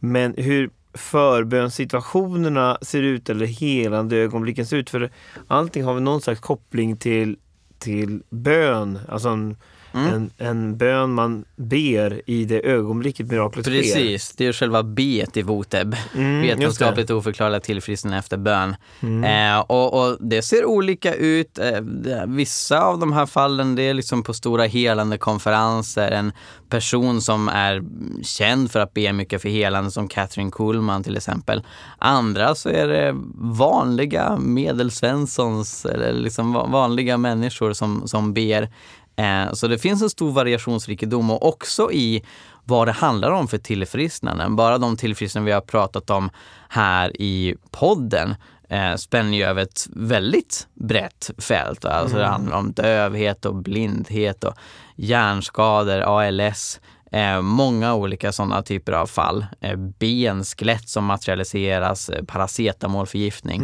men, 0.00 0.34
hur 0.36 0.70
förbönssituationerna 0.94 2.78
ser 2.82 3.02
ut 3.02 3.30
eller 3.30 3.46
helande 3.46 4.16
ögonblicken 4.16 4.66
ser 4.66 4.76
ut. 4.76 4.90
För 4.90 5.10
allting 5.48 5.84
har 5.84 5.94
väl 5.94 6.02
någon 6.02 6.20
slags 6.20 6.40
koppling 6.40 6.96
till, 6.96 7.36
till 7.78 8.22
bön. 8.30 8.98
Alltså 9.08 9.28
en, 9.28 9.56
Mm. 9.94 10.14
en, 10.14 10.30
en 10.38 10.76
bön 10.78 11.12
man 11.12 11.44
ber 11.56 12.22
i 12.30 12.44
det 12.44 12.60
ögonblicket 12.60 13.26
miraklet 13.30 13.64
sker. 13.66 13.72
Precis, 13.74 14.32
det 14.36 14.46
är 14.46 14.52
själva 14.52 14.82
B 14.82 15.24
i 15.34 15.42
Voteb. 15.42 15.96
Mm, 16.14 16.42
Vetenskapligt 16.42 17.10
oförklarliga 17.10 17.60
tillfrisknande 17.60 18.18
efter 18.18 18.36
bön. 18.36 18.76
Mm. 19.00 19.24
Eh, 19.54 19.60
och, 19.60 19.94
och 20.08 20.16
det 20.20 20.42
ser 20.42 20.64
olika 20.64 21.14
ut. 21.14 21.58
Eh, 21.58 21.80
vissa 22.26 22.80
av 22.82 22.98
de 22.98 23.12
här 23.12 23.26
fallen 23.26 23.74
det 23.74 23.82
är 23.82 23.94
liksom 23.94 24.22
på 24.22 24.34
stora 24.34 24.64
helande 24.64 25.18
konferenser. 25.18 26.10
En 26.10 26.32
person 26.68 27.20
som 27.20 27.48
är 27.48 27.82
känd 28.22 28.70
för 28.70 28.80
att 28.80 28.94
be 28.94 29.12
mycket 29.12 29.42
för 29.42 29.48
helande 29.48 29.90
som 29.90 30.08
Catherine 30.08 30.50
Kuhlman 30.50 31.02
till 31.02 31.16
exempel. 31.16 31.62
Andra 31.98 32.54
så 32.54 32.68
är 32.68 32.88
det 32.88 33.14
vanliga 33.58 34.36
medelsvenssons 34.38 35.84
eller 35.86 36.12
liksom 36.12 36.52
va- 36.52 36.66
vanliga 36.66 37.16
människor 37.18 37.72
som, 37.72 38.08
som 38.08 38.34
ber. 38.34 38.68
Eh, 39.16 39.52
så 39.52 39.68
det 39.68 39.78
finns 39.78 40.02
en 40.02 40.10
stor 40.10 40.32
variationsrikedom 40.32 41.30
och 41.30 41.48
också 41.48 41.92
i 41.92 42.24
vad 42.64 42.88
det 42.88 42.92
handlar 42.92 43.30
om 43.30 43.48
för 43.48 43.58
tillfrisknanden. 43.58 44.56
Bara 44.56 44.78
de 44.78 44.96
tillfrisknanden 44.96 45.46
vi 45.46 45.52
har 45.52 45.60
pratat 45.60 46.10
om 46.10 46.30
här 46.68 47.22
i 47.22 47.56
podden 47.70 48.34
eh, 48.68 48.94
spänner 48.94 49.38
ju 49.38 49.44
över 49.44 49.62
ett 49.62 49.86
väldigt 49.90 50.68
brett 50.74 51.30
fält. 51.38 51.84
Alltså 51.84 52.16
det 52.16 52.26
handlar 52.26 52.56
om 52.56 52.72
dövhet 52.72 53.44
och 53.44 53.54
blindhet 53.54 54.44
och 54.44 54.54
hjärnskador, 54.96 56.00
ALS, 56.00 56.80
eh, 57.14 57.42
många 57.42 57.94
olika 57.94 58.32
sådana 58.32 58.62
typer 58.62 58.92
av 58.92 59.06
fall. 59.06 59.46
Eh, 59.60 59.76
ben, 59.76 60.44
skelett 60.44 60.88
som 60.88 61.04
materialiseras, 61.04 62.08
eh, 62.08 62.24
paracetamolförgiftning. 62.24 63.62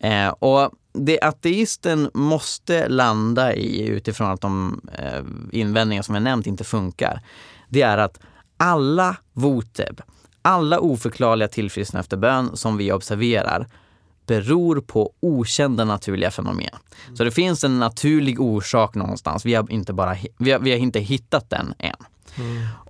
Eh, 0.00 0.28
och 0.28 0.70
det 0.92 1.20
ateisten 1.20 2.10
måste 2.14 2.88
landa 2.88 3.54
i 3.54 3.86
utifrån 3.86 4.30
att 4.30 4.40
de 4.40 4.80
eh, 4.98 5.22
invändningar 5.52 6.02
som 6.02 6.14
jag 6.14 6.22
nämnt 6.22 6.46
inte 6.46 6.64
funkar, 6.64 7.20
det 7.68 7.82
är 7.82 7.98
att 7.98 8.20
alla 8.56 9.16
voteb, 9.32 10.00
alla 10.42 10.80
oförklarliga 10.80 11.48
tillfrisknanden 11.48 12.00
efter 12.00 12.16
bön 12.16 12.56
som 12.56 12.76
vi 12.76 12.92
observerar 12.92 13.66
beror 14.26 14.80
på 14.80 15.12
okända 15.20 15.84
naturliga 15.84 16.30
fenomen. 16.30 16.76
Så 17.14 17.24
det 17.24 17.30
finns 17.30 17.64
en 17.64 17.78
naturlig 17.78 18.40
orsak 18.40 18.94
någonstans. 18.94 19.46
Vi 19.46 19.54
har 19.54 19.72
inte, 19.72 19.92
bara, 19.92 20.16
vi 20.38 20.52
har, 20.52 20.58
vi 20.58 20.70
har 20.70 20.78
inte 20.78 21.00
hittat 21.00 21.50
den 21.50 21.74
än. 21.78 21.96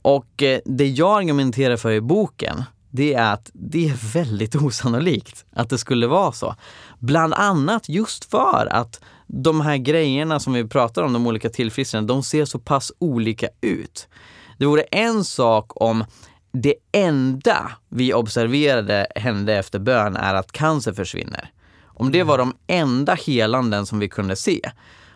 Och 0.02 0.42
eh, 0.42 0.60
det 0.64 0.88
jag 0.88 1.18
argumenterar 1.18 1.76
för 1.76 1.90
i 1.90 2.00
boken, 2.00 2.62
det 2.90 3.14
är 3.14 3.32
att 3.32 3.50
det 3.52 3.88
är 3.88 4.12
väldigt 4.12 4.56
osannolikt 4.62 5.44
att 5.52 5.70
det 5.70 5.78
skulle 5.78 6.06
vara 6.06 6.32
så. 6.32 6.54
Bland 6.98 7.34
annat 7.34 7.88
just 7.88 8.24
för 8.24 8.68
att 8.70 9.00
de 9.26 9.60
här 9.60 9.76
grejerna 9.76 10.40
som 10.40 10.52
vi 10.52 10.64
pratar 10.64 11.02
om, 11.02 11.12
de 11.12 11.26
olika 11.26 11.48
tillfrisknandena, 11.48 12.14
de 12.14 12.22
ser 12.22 12.44
så 12.44 12.58
pass 12.58 12.92
olika 12.98 13.48
ut. 13.60 14.08
Det 14.58 14.66
vore 14.66 14.82
en 14.82 15.24
sak 15.24 15.72
om 15.74 16.04
det 16.52 16.74
enda 16.92 17.72
vi 17.88 18.14
observerade 18.14 19.06
hände 19.16 19.54
efter 19.54 19.78
bön 19.78 20.16
är 20.16 20.34
att 20.34 20.52
cancer 20.52 20.92
försvinner. 20.92 21.50
Om 21.84 22.12
det 22.12 22.22
var 22.22 22.38
de 22.38 22.54
enda 22.66 23.14
helanden 23.14 23.86
som 23.86 23.98
vi 23.98 24.08
kunde 24.08 24.36
se, 24.36 24.60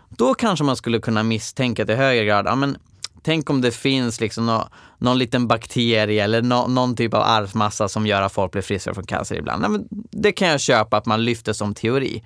då 0.08 0.34
kanske 0.34 0.64
man 0.64 0.76
skulle 0.76 0.98
kunna 0.98 1.22
misstänka 1.22 1.86
till 1.86 1.96
högre 1.96 2.24
grad, 2.24 2.46
ja 2.46 2.54
men 2.54 2.76
tänk 3.22 3.50
om 3.50 3.60
det 3.60 3.70
finns 3.70 4.20
liksom 4.20 4.46
nå, 4.46 4.68
någon 4.98 5.18
liten 5.18 5.48
bakterie 5.48 6.24
eller 6.24 6.42
nå, 6.42 6.66
någon 6.66 6.96
typ 6.96 7.14
av 7.14 7.22
arvsmassa 7.22 7.88
som 7.88 8.06
gör 8.06 8.22
att 8.22 8.32
folk 8.32 8.52
blir 8.52 8.62
friskare 8.62 8.94
från 8.94 9.06
cancer 9.06 9.36
ibland. 9.36 9.64
Nej, 9.68 9.86
det 10.10 10.32
kan 10.32 10.48
jag 10.48 10.60
köpa 10.60 10.96
att 10.96 11.06
man 11.06 11.24
lyfter 11.24 11.52
som 11.52 11.74
teori. 11.74 12.24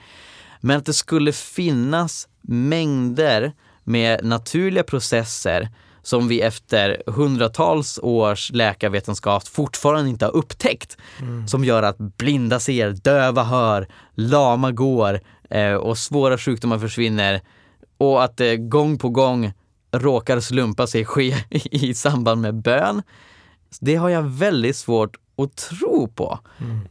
Men 0.60 0.76
att 0.76 0.86
det 0.86 0.92
skulle 0.92 1.32
finnas 1.32 2.28
mängder 2.42 3.52
med 3.84 4.24
naturliga 4.24 4.82
processer 4.82 5.68
som 6.02 6.28
vi 6.28 6.40
efter 6.40 7.02
hundratals 7.06 7.98
års 8.02 8.52
läkarvetenskap 8.52 9.48
fortfarande 9.48 10.10
inte 10.10 10.24
har 10.24 10.36
upptäckt. 10.36 10.96
Som 11.48 11.64
gör 11.64 11.82
att 11.82 11.98
blinda 11.98 12.60
ser, 12.60 12.90
döva 12.90 13.44
hör, 13.44 13.88
lama 14.14 14.72
går 14.72 15.20
eh, 15.50 15.74
och 15.74 15.98
svåra 15.98 16.38
sjukdomar 16.38 16.78
försvinner. 16.78 17.40
Och 17.98 18.24
att 18.24 18.36
det 18.36 18.56
gång 18.56 18.98
på 18.98 19.08
gång 19.08 19.52
råkar 19.98 20.40
slumpa 20.40 20.86
sig 20.86 21.04
ske 21.04 21.34
i 21.70 21.94
samband 21.94 22.40
med 22.40 22.54
bön. 22.54 23.02
Det 23.80 23.94
har 23.96 24.08
jag 24.08 24.22
väldigt 24.22 24.76
svårt 24.76 25.16
att 25.38 25.56
tro 25.56 26.08
på. 26.08 26.38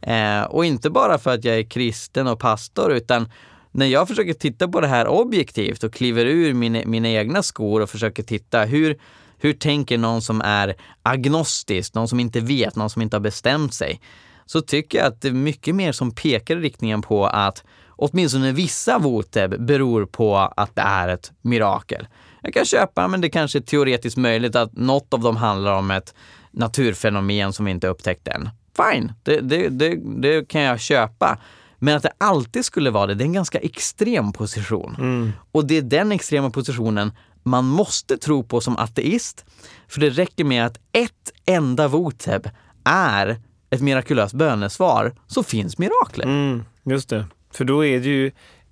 Eh, 0.02 0.42
och 0.42 0.64
inte 0.64 0.90
bara 0.90 1.18
för 1.18 1.34
att 1.34 1.44
jag 1.44 1.58
är 1.58 1.62
kristen 1.62 2.26
och 2.26 2.40
pastor 2.40 2.92
utan 2.92 3.28
när 3.70 3.86
jag 3.86 4.08
försöker 4.08 4.32
titta 4.32 4.68
på 4.68 4.80
det 4.80 4.86
här 4.86 5.08
objektivt 5.08 5.84
och 5.84 5.92
kliver 5.92 6.26
ur 6.26 6.54
mina, 6.54 6.82
mina 6.86 7.08
egna 7.08 7.42
skor 7.42 7.80
och 7.80 7.90
försöker 7.90 8.22
titta 8.22 8.64
hur, 8.64 8.98
hur 9.38 9.52
tänker 9.52 9.98
någon 9.98 10.22
som 10.22 10.40
är 10.40 10.74
agnostisk, 11.02 11.94
någon 11.94 12.08
som 12.08 12.20
inte 12.20 12.40
vet, 12.40 12.76
någon 12.76 12.90
som 12.90 13.02
inte 13.02 13.16
har 13.16 13.20
bestämt 13.20 13.74
sig. 13.74 14.00
Så 14.46 14.60
tycker 14.60 14.98
jag 14.98 15.06
att 15.06 15.20
det 15.20 15.28
är 15.28 15.32
mycket 15.32 15.74
mer 15.74 15.92
som 15.92 16.14
pekar 16.14 16.56
i 16.56 16.60
riktningen 16.60 17.02
på 17.02 17.26
att 17.26 17.64
åtminstone 17.88 18.52
vissa 18.52 18.98
voteb 18.98 19.66
beror 19.66 20.06
på 20.06 20.36
att 20.36 20.76
det 20.76 20.82
är 20.82 21.08
ett 21.08 21.32
mirakel. 21.42 22.06
Jag 22.46 22.54
kan 22.54 22.64
köpa, 22.64 23.08
men 23.08 23.20
det 23.20 23.30
kanske 23.30 23.58
är 23.58 23.60
teoretiskt 23.60 24.16
möjligt 24.16 24.56
att 24.56 24.72
något 24.72 25.14
av 25.14 25.20
dem 25.20 25.36
handlar 25.36 25.72
om 25.72 25.90
ett 25.90 26.14
naturfenomen 26.50 27.52
som 27.52 27.64
vi 27.64 27.70
inte 27.70 27.88
upptäckt 27.88 28.28
än. 28.28 28.48
Fine, 28.76 29.12
det, 29.22 29.40
det, 29.40 29.68
det, 29.68 29.98
det 30.16 30.48
kan 30.48 30.60
jag 30.60 30.80
köpa. 30.80 31.38
Men 31.78 31.96
att 31.96 32.02
det 32.02 32.12
alltid 32.18 32.64
skulle 32.64 32.90
vara 32.90 33.06
det, 33.06 33.14
det 33.14 33.24
är 33.24 33.26
en 33.26 33.32
ganska 33.32 33.58
extrem 33.58 34.32
position. 34.32 35.32
Och 35.52 35.66
det 35.66 35.76
är 35.76 35.82
den 35.82 36.12
extrema 36.12 36.50
positionen 36.50 37.12
man 37.42 37.64
måste 37.64 38.18
tro 38.18 38.42
på 38.42 38.60
som 38.60 38.76
ateist. 38.76 39.44
För 39.88 40.00
det 40.00 40.10
räcker 40.10 40.44
med 40.44 40.66
att 40.66 40.78
ett 40.92 41.32
enda 41.46 41.88
voteb 41.88 42.50
är 42.84 43.40
ett 43.70 43.80
mirakulöst 43.80 44.34
bönesvar, 44.34 45.14
så 45.26 45.42
finns 45.42 45.78
miraklet. 45.78 46.26
Mm, 46.26 46.64
just 46.84 47.08
det. 47.08 47.26
För 47.52 47.64
då 47.64 47.84
är 47.84 48.00
det 48.00 48.08
ju 48.08 48.26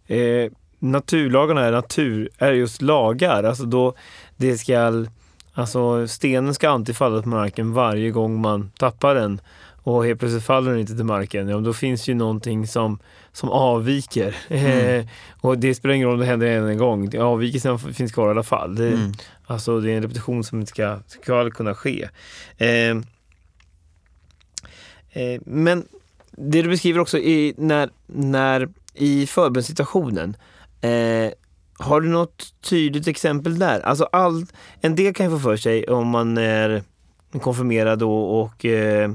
eh, 0.06 0.52
naturlagarna 0.78 1.64
är 1.64 1.72
natur, 1.72 2.28
är 2.38 2.52
just 2.52 2.82
lagar. 2.82 3.44
Alltså 3.44 3.64
då 3.64 3.94
det 4.36 4.58
ska, 4.58 5.06
alltså 5.54 6.08
stenen 6.08 6.54
ska 6.54 6.70
alltid 6.70 6.96
falla 6.96 7.20
till 7.20 7.30
marken 7.30 7.72
varje 7.72 8.10
gång 8.10 8.40
man 8.40 8.70
tappar 8.78 9.14
den. 9.14 9.40
Och 9.86 10.06
helt 10.06 10.20
plötsligt 10.20 10.44
faller 10.44 10.70
den 10.70 10.80
inte 10.80 10.96
till 10.96 11.04
marken. 11.04 11.48
Ja, 11.48 11.58
då 11.58 11.72
finns 11.72 12.08
ju 12.08 12.14
någonting 12.14 12.66
som, 12.66 12.98
som 13.32 13.48
avviker. 13.48 14.36
Eh, 14.48 15.06
och 15.40 15.58
det 15.58 15.74
spelar 15.74 15.94
ingen 15.94 16.08
roll 16.08 16.14
om 16.14 16.20
det 16.20 16.26
händer 16.26 16.46
en, 16.46 16.78
gång. 16.78 17.18
Avvikelsen 17.18 17.78
finns 17.78 18.12
kvar 18.12 18.28
i 18.28 18.30
alla 18.30 18.42
fall. 18.42 18.74
Det, 18.74 18.88
Mm. 18.88 19.12
Alltså 19.46 19.80
det 19.80 19.92
är 19.92 19.96
en 19.96 20.02
repetition 20.02 20.44
som 20.44 20.60
inte 20.60 20.70
ska, 20.70 20.98
ska 21.06 21.50
kunna 21.50 21.74
ske. 21.74 22.08
Eh, 22.58 22.94
Eh, 25.14 25.40
men 25.46 25.86
det 26.30 26.62
du 26.62 26.68
beskriver 26.68 27.00
också 27.00 27.18
i, 27.18 27.54
när, 27.56 27.90
när, 28.06 28.68
i 28.94 29.26
förbundssituationen, 29.26 30.36
eh, 30.88 31.32
har 31.78 32.00
du 32.00 32.08
något 32.08 32.54
tydligt 32.60 33.08
exempel 33.08 33.58
där? 33.58 33.80
Alltså 33.80 34.04
all, 34.04 34.46
en 34.80 34.94
del 34.94 35.14
kan 35.14 35.26
ju 35.26 35.32
få 35.32 35.38
för 35.38 35.56
sig 35.56 35.84
om 35.86 36.08
man 36.08 36.38
är 36.38 36.82
konfirmerad 37.40 38.02
och, 38.02 38.40
och 38.42 38.64
eh, 38.64 39.10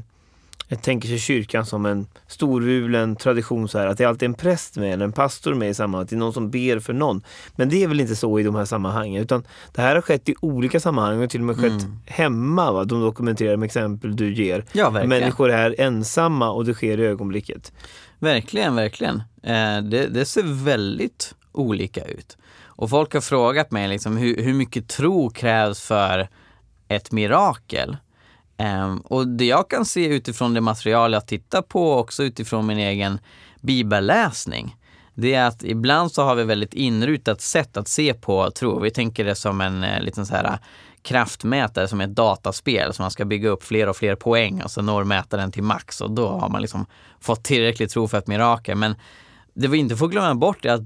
tänker 0.82 1.08
sig 1.08 1.20
kyrkan 1.20 1.66
som 1.66 1.86
en 1.86 2.08
storvulen 2.28 3.16
tradition 3.16 3.68
så 3.68 3.80
här, 3.80 3.88
att 3.88 3.98
det 3.98 4.06
alltid 4.06 4.24
är 4.24 4.30
en 4.30 4.34
präst 4.34 4.78
med 4.78 4.94
eller 4.94 5.06
en 5.06 5.12
pastor 5.12 5.54
med 5.54 5.70
i 5.70 5.74
sammanhanget, 5.74 6.10
det 6.10 6.16
är 6.16 6.18
någon 6.18 6.34
som 6.34 6.50
ber 6.52 6.80
för 6.80 6.94
någon. 6.94 7.22
Men 7.56 7.70
det 7.70 7.84
är 7.84 7.88
väl 7.88 8.00
inte 8.00 8.16
så 8.16 8.40
i 8.40 8.44
de 8.44 8.56
här 8.56 8.66
sammanhangen, 8.66 9.22
utan 9.24 9.44
det 9.74 9.82
här 9.82 9.96
har 9.96 10.02
skett 10.02 10.30
i 10.30 10.36
olika 10.42 10.80
sammanhang 10.80 11.24
och 11.24 11.30
till 11.30 11.40
och 11.40 11.46
med 11.46 11.56
skett 11.56 11.84
Mm. 11.84 12.00
hemma, 12.06 12.72
va? 12.72 12.84
de 12.84 13.02
dokumenterar 13.02 13.58
med 13.58 13.66
exempel 13.66 14.16
du 14.16 14.34
ger. 14.34 14.66
Ja. 14.72 14.90
Människor 14.90 15.52
är 15.52 15.76
ensamma 15.82 16.50
och 16.52 16.66
det 16.66 16.74
sker 16.74 17.00
i 17.00 17.06
ögonblicket. 17.06 17.74
Verkligen, 18.20 18.76
verkligen. 18.76 19.16
Eh, 19.44 19.82
det, 19.90 20.08
det 20.08 20.26
ser 20.26 20.64
väldigt 20.64 21.36
olika 21.60 22.04
ut. 22.04 22.38
Och 22.64 22.90
folk 22.90 23.14
har 23.14 23.22
frågat 23.22 23.72
mig 23.72 23.88
liksom, 23.88 24.18
hur, 24.18 24.44
hur 24.44 24.54
mycket 24.54 24.88
tro 24.88 25.30
krävs 25.30 25.82
för 25.82 26.30
ett 26.88 27.12
mirakel? 27.12 27.98
Um, 28.58 29.00
och 29.00 29.28
det 29.28 29.46
jag 29.46 29.70
kan 29.70 29.86
se 29.86 30.06
utifrån 30.06 30.54
det 30.54 30.62
material 30.62 31.14
jag 31.14 31.28
tittar 31.28 31.62
på, 31.62 31.94
också 31.94 32.24
utifrån 32.24 32.66
min 32.66 32.78
egen 32.78 33.20
bibelläsning, 33.62 34.76
det 35.14 35.34
är 35.34 35.48
att 35.48 35.64
ibland 35.64 36.12
så 36.12 36.24
har 36.24 36.36
vi 36.36 36.44
väldigt 36.44 36.74
inrutat 36.74 37.42
sätt 37.42 37.78
att 37.78 37.88
se 37.88 38.14
på 38.14 38.52
tro. 38.52 38.80
Vi 38.80 38.92
tänker 38.92 39.26
det 39.26 39.36
som 39.36 39.62
en 39.62 39.84
eh, 39.84 40.02
liten 40.02 40.26
så 40.26 40.36
här 40.36 40.44
eh, 40.44 40.60
kraftmätare 41.02 41.88
som 41.88 42.02
är 42.02 42.06
ett 42.06 42.16
dataspel 42.16 42.94
som 42.94 43.04
man 43.04 43.12
ska 43.12 43.26
bygga 43.26 43.50
upp 43.50 43.64
fler 43.64 43.90
och 43.90 43.98
fler 43.98 44.16
poäng 44.16 44.62
och 44.64 44.72
så 44.72 44.82
når 44.82 45.04
mätaren 45.04 45.52
till 45.52 45.64
max 45.64 46.02
och 46.02 46.12
då 46.12 46.28
har 46.28 46.50
man 46.50 46.62
liksom 46.62 46.86
fått 47.20 47.44
tillräcklig 47.44 47.90
tro 47.90 48.08
för 48.08 48.18
ett 48.18 48.28
mirakel. 48.28 48.78
Men 48.78 48.96
det 49.54 49.68
vi 49.68 49.78
inte 49.78 49.98
får 49.98 50.08
glömma 50.08 50.36
bort 50.36 50.66
är 50.66 50.74
att 50.74 50.82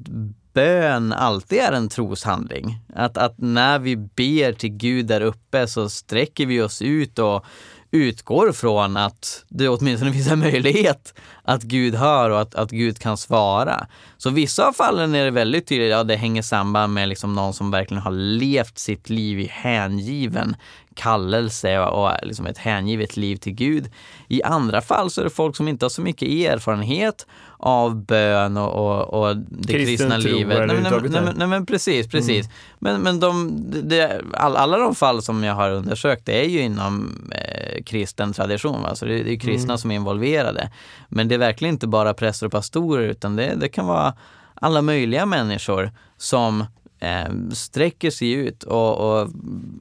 bön 0.54 1.14
alltid 1.14 1.60
är 1.60 1.72
en 1.72 1.90
troshandling. 1.90 2.80
Att, 2.96 3.18
att 3.18 3.38
när 3.38 3.80
vi 3.80 3.96
ber 3.98 4.54
till 4.54 4.70
Gud 4.70 5.06
där 5.06 5.22
uppe 5.22 5.68
så 5.68 5.90
sträcker 5.90 6.46
vi 6.46 6.62
oss 6.62 6.82
ut 6.82 7.20
och 7.20 7.46
utgår 7.94 8.52
från 8.52 8.98
att 8.98 9.46
det 9.50 9.70
åtminstone 9.70 10.14
finns 10.14 10.32
en 10.32 10.40
möjlighet 10.40 11.14
att 11.44 11.64
Gud 11.64 11.96
hör 11.96 12.30
och 12.30 12.42
att, 12.42 12.56
att 12.56 12.72
Gud 12.72 13.00
kan 13.00 13.18
svara. 13.18 13.88
Så 14.18 14.30
vissa 14.30 14.68
av 14.68 14.74
fallen 14.74 15.16
är 15.16 15.26
det 15.26 15.32
väldigt 15.32 15.68
tydligt, 15.68 15.92
ja 15.92 16.04
det 16.04 16.16
hänger 16.16 16.42
samman 16.42 16.94
med 16.94 17.10
liksom 17.10 17.34
någon 17.34 17.54
som 17.54 17.72
verkligen 17.72 18.04
har 18.04 18.12
levt 18.12 18.78
sitt 18.78 19.10
liv 19.10 19.40
i 19.40 19.48
hängiven 19.52 20.56
kallelse 20.96 21.80
och, 21.80 22.04
och 22.06 22.12
liksom 22.24 22.46
ett 22.46 22.58
hängivet 22.58 23.18
liv 23.18 23.36
till 23.36 23.54
Gud. 23.54 23.90
I 24.28 24.44
andra 24.44 24.82
fall 24.82 25.10
så 25.12 25.22
är 25.22 25.26
det 25.26 25.30
folk 25.30 25.56
som 25.56 25.68
inte 25.68 25.86
har 25.86 25.90
så 25.90 26.02
mycket 26.02 26.30
erfarenhet 26.30 27.28
av 27.58 28.06
bön 28.06 28.58
och, 28.58 28.74
och, 28.74 29.28
och 29.28 29.38
det 29.38 29.74
Kristen 29.74 29.86
kristna 30.10 30.18
livet. 30.18 30.58
Nej, 30.68 30.68
men- 30.68 30.84
nej, 31.12 31.22
nej, 31.26 31.34
nej 31.38 31.48
men 31.48 31.66
precis, 31.66 32.08
precis. 32.08 32.50
Men, 32.80 33.02
men 33.02 33.20
de, 33.20 33.58
det, 33.84 34.22
all, 34.34 34.56
alla 34.56 34.78
de 34.78 34.96
fall 34.96 35.22
som 35.22 35.44
jag 35.44 35.54
har 35.56 35.72
undersökt 35.72 36.26
det 36.26 36.46
är 36.46 36.50
ju 36.50 36.60
inom 36.62 37.22
eh, 37.32 37.84
kristen 37.84 38.34
tradition. 38.34 38.82
Va? 38.82 38.96
Så 38.96 39.06
det, 39.06 39.24
det 39.24 39.32
är 39.34 39.40
kristna 39.40 39.78
som 39.78 39.92
är 39.92 39.96
involverade. 39.96 40.70
Men 41.10 41.28
det 41.28 41.36
är 41.36 41.40
verkligen 41.40 41.74
inte 41.76 41.88
bara 41.88 42.14
präster 42.14 42.46
och 42.46 42.52
pastorer 42.52 43.04
utan 43.08 43.36
det, 43.36 43.54
det 43.56 43.70
kan 43.70 43.86
vara 43.86 44.14
alla 44.54 44.82
möjliga 44.82 45.26
människor 45.26 45.92
som 46.18 46.66
Ehm, 47.04 47.52
sträcker 47.52 48.12
sig 48.12 48.32
ut 48.32 48.64
och, 48.64 48.98
och 48.98 49.30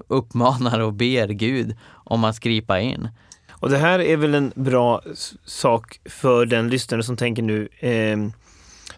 uppmanar 0.08 0.80
och 0.80 0.92
ber 0.92 1.28
Gud 1.28 1.76
om 1.90 2.24
att 2.24 2.40
gripa 2.40 2.80
in. 2.80 3.08
Och 3.50 3.70
det 3.70 3.78
här 3.78 3.98
är 3.98 4.16
väl 4.16 4.34
en 4.34 4.52
bra 4.54 5.02
sak 5.44 6.00
för 6.04 6.46
den 6.46 6.68
lyssnare 6.68 7.02
som 7.02 7.16
tänker 7.16 7.42
nu 7.42 7.68
eh, 7.78 8.18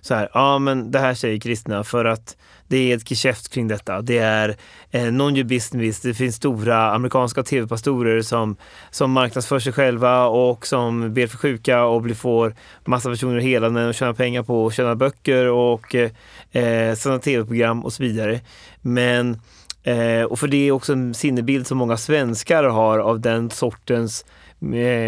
så 0.01 0.15
här, 0.15 0.29
ja 0.35 0.59
men 0.59 0.91
det 0.91 0.99
här 0.99 1.15
säger 1.15 1.41
kristna 1.41 1.85
för 1.85 2.05
att 2.05 2.37
det 2.69 2.93
är 2.93 2.97
ett 2.97 3.11
geschäft 3.11 3.49
kring 3.49 3.69
detta. 3.69 4.03
Det 4.03 4.19
är 4.19 4.57
eh, 4.91 5.13
non 5.13 5.47
business, 5.47 6.01
det 6.01 6.15
finns 6.15 6.37
stora 6.37 6.93
amerikanska 6.93 7.43
tv-pastorer 7.43 8.23
som, 8.23 8.57
som 8.91 9.11
marknadsför 9.11 9.59
sig 9.59 9.73
själva 9.73 10.27
och 10.27 10.67
som 10.67 11.15
ber 11.15 11.27
för 11.27 11.39
sjuka 11.39 11.85
och 11.85 12.03
blir, 12.03 12.15
får 12.15 12.55
massa 12.85 13.11
personer 13.11 13.41
helande 13.41 13.87
och 13.87 13.95
tjänar 13.95 14.13
pengar 14.13 14.43
på 14.43 14.67
att 14.67 14.75
tjäna 14.75 14.95
böcker 14.95 15.49
och 15.49 15.95
eh, 15.95 16.11
eh 16.53 16.95
sådana 16.95 17.21
tv-program 17.21 17.85
och 17.85 17.93
så 17.93 18.03
vidare. 18.03 18.41
Men 18.81 19.41
Eh, 19.85 20.23
och 20.23 20.39
för 20.39 20.49
det 20.49 20.69
är 20.69 20.73
också 20.73 20.93
en 20.93 21.15
sinnebild 21.15 21.67
som 21.67 21.79
många 21.79 21.97
svenskar 21.97 22.65
har 22.65 22.99
av 22.99 23.21
den 23.21 23.51
sortens 23.51 24.25
eh, 24.25 24.29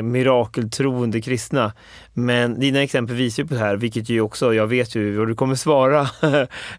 mirakeltroende 0.03 1.21
kristna. 1.21 1.73
Men 2.13 2.61
dina 2.61 2.83
exempel 2.83 3.17
visar 3.17 3.43
ju 3.43 3.49
på 3.49 3.55
det 3.55 3.61
här, 3.61 3.77
vilket 3.77 4.09
ju 4.09 4.21
också, 4.21 4.55
jag 4.55 4.67
vet 4.67 4.95
ju 4.95 5.19
vad 5.19 5.29
du 5.29 5.35
kommer 5.35 5.55
svara, 5.55 6.01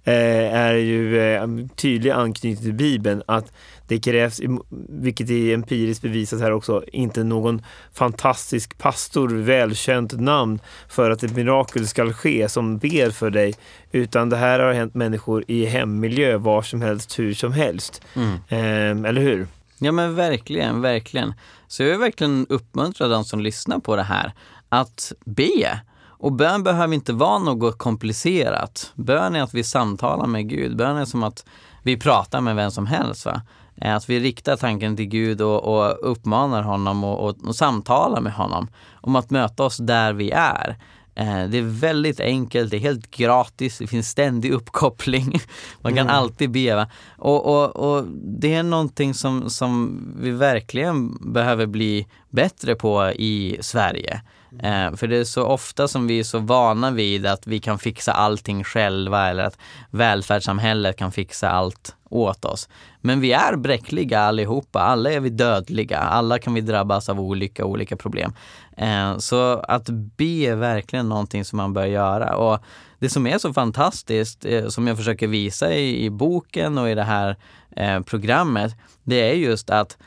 eh, 0.03 0.55
är 0.55 0.73
ju 0.73 1.19
eh, 1.19 1.47
tydlig 1.75 2.11
anknytning 2.11 2.63
till 2.63 2.73
Bibeln. 2.73 3.23
Att 3.25 3.51
det 3.87 3.99
krävs, 3.99 4.41
vilket 4.89 5.29
är 5.29 5.53
empiriskt 5.53 6.01
bevisat 6.01 6.41
här 6.41 6.51
också, 6.51 6.83
inte 6.91 7.23
någon 7.23 7.61
fantastisk 7.93 8.77
pastor, 8.77 9.27
välkänt 9.29 10.19
namn 10.19 10.59
för 10.89 11.11
att 11.11 11.23
ett 11.23 11.35
mirakel 11.35 11.87
ska 11.87 12.13
ske 12.13 12.49
som 12.49 12.77
ber 12.77 13.09
för 13.09 13.29
dig. 13.29 13.53
Utan 13.91 14.29
det 14.29 14.37
här 14.37 14.59
har 14.59 14.73
hänt 14.73 14.95
människor 14.95 15.43
i 15.47 15.65
hemmiljö 15.65 16.37
var 16.37 16.61
som 16.61 16.81
helst, 16.81 17.19
hur 17.19 17.33
som 17.33 17.51
helst. 17.51 18.01
Eh, 18.49 18.89
eller 18.89 19.21
hur? 19.21 19.47
Ja 19.79 19.91
men 19.91 20.15
verkligen, 20.15 20.81
verkligen. 20.81 21.33
Så 21.67 21.83
jag 21.83 21.89
vill 21.89 21.99
verkligen 21.99 22.47
uppmuntra 22.49 23.07
de 23.07 23.25
som 23.25 23.39
lyssnar 23.39 23.79
på 23.79 23.95
det 23.95 24.03
här 24.03 24.33
att 24.69 25.13
be. 25.25 25.79
Och 26.19 26.33
bön 26.33 26.63
behöver 26.63 26.93
inte 26.93 27.13
vara 27.13 27.39
något 27.39 27.77
komplicerat. 27.77 28.91
Bön 28.95 29.35
är 29.35 29.43
att 29.43 29.53
vi 29.53 29.63
samtalar 29.63 30.27
med 30.27 30.49
Gud. 30.49 30.77
Bön 30.77 30.97
är 30.97 31.05
som 31.05 31.23
att 31.23 31.45
vi 31.83 31.97
pratar 31.97 32.41
med 32.41 32.55
vem 32.55 32.71
som 32.71 32.85
helst. 32.85 33.25
Va? 33.25 33.41
Eh, 33.81 33.95
att 33.95 34.09
vi 34.09 34.19
riktar 34.19 34.55
tanken 34.55 34.95
till 34.95 35.05
Gud 35.05 35.41
och, 35.41 35.63
och 35.63 36.11
uppmanar 36.11 36.61
honom 36.61 37.03
och, 37.03 37.29
och, 37.29 37.35
och 37.47 37.55
samtalar 37.55 38.21
med 38.21 38.33
honom 38.33 38.67
om 39.01 39.15
att 39.15 39.29
möta 39.29 39.63
oss 39.63 39.77
där 39.77 40.13
vi 40.13 40.31
är. 40.31 40.77
Eh, 41.17 41.43
Det 41.49 41.57
är 41.57 41.79
väldigt 41.79 42.19
enkelt, 42.19 42.71
det 42.71 42.77
är 42.77 42.81
helt 42.81 43.11
gratis, 43.11 43.77
det 43.77 43.87
finns 43.87 44.09
ständig 44.09 44.51
uppkoppling. 44.51 45.39
Man 45.81 45.95
kan 45.95 46.09
alltid 46.09 46.51
be. 46.51 46.75
Va? 46.75 46.87
Och, 47.17 47.45
och, 47.45 47.75
och 47.75 48.05
det 48.23 48.53
är 48.53 48.63
någonting 48.63 49.13
som, 49.13 49.49
som 49.49 50.01
vi 50.19 50.31
verkligen 50.31 51.17
behöver 51.33 51.65
bli 51.65 52.07
bättre 52.29 52.75
på 52.75 53.11
i 53.11 53.57
Sverige. 53.61 54.21
Eh, 54.63 54.95
för 54.95 55.07
det 55.07 55.17
är 55.17 55.23
så 55.23 55.43
ofta 55.43 55.87
som 55.87 56.07
vi 56.07 56.19
är 56.19 56.23
så 56.23 56.39
vana 56.39 56.91
vid 56.91 57.25
att 57.25 57.47
vi 57.47 57.59
kan 57.59 57.79
fixa 57.79 58.11
allting 58.11 58.63
själva 58.63 59.29
eller 59.29 59.43
att 59.43 59.57
välfärdssamhället 59.91 60.97
kan 60.97 61.11
fixa 61.11 61.49
allt 61.49 61.95
åt 62.09 62.45
oss. 62.45 62.69
Men 63.01 63.19
vi 63.19 63.31
är 63.31 63.55
bräckliga 63.55 64.19
allihopa, 64.19 64.79
alla 64.79 65.11
är 65.11 65.19
vi 65.19 65.29
dödliga, 65.29 65.97
alla 65.97 66.39
kan 66.39 66.53
vi 66.53 66.61
drabbas 66.61 67.09
av 67.09 67.19
olika, 67.19 67.65
olika 67.65 67.97
problem. 67.97 68.33
Eh, 68.77 69.17
så 69.17 69.59
att 69.59 69.89
be 69.89 70.23
är 70.23 70.55
verkligen 70.55 71.09
någonting 71.09 71.45
som 71.45 71.57
man 71.57 71.73
bör 71.73 71.85
göra. 71.85 72.35
Och 72.35 72.59
det 72.99 73.09
som 73.09 73.27
är 73.27 73.37
så 73.37 73.53
fantastiskt, 73.53 74.45
eh, 74.45 74.67
som 74.67 74.87
jag 74.87 74.97
försöker 74.97 75.27
visa 75.27 75.73
i, 75.73 76.05
i 76.05 76.09
boken 76.09 76.77
och 76.77 76.89
i 76.89 76.95
det 76.95 77.03
här 77.03 77.35
eh, 77.75 77.99
programmet, 78.01 78.75
det 79.03 79.29
är 79.31 79.33
just 79.33 79.69
att 79.69 79.97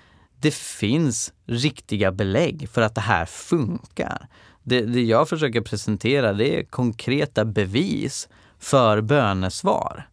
det 0.40 0.54
finns 0.54 1.32
riktiga 1.46 2.12
belägg 2.12 2.68
för 2.72 2.82
att 2.82 2.94
det 2.94 3.00
här 3.00 3.26
funkar. 3.26 4.28
Det, 4.62 4.80
det 4.80 5.02
jag 5.02 5.28
försöker 5.28 5.60
presentera 5.60 6.32
det 6.32 6.58
är 6.58 6.64
konkreta 6.64 7.44
bevis 7.44 8.28
för 8.58 9.00
bönesvar. 9.00 10.06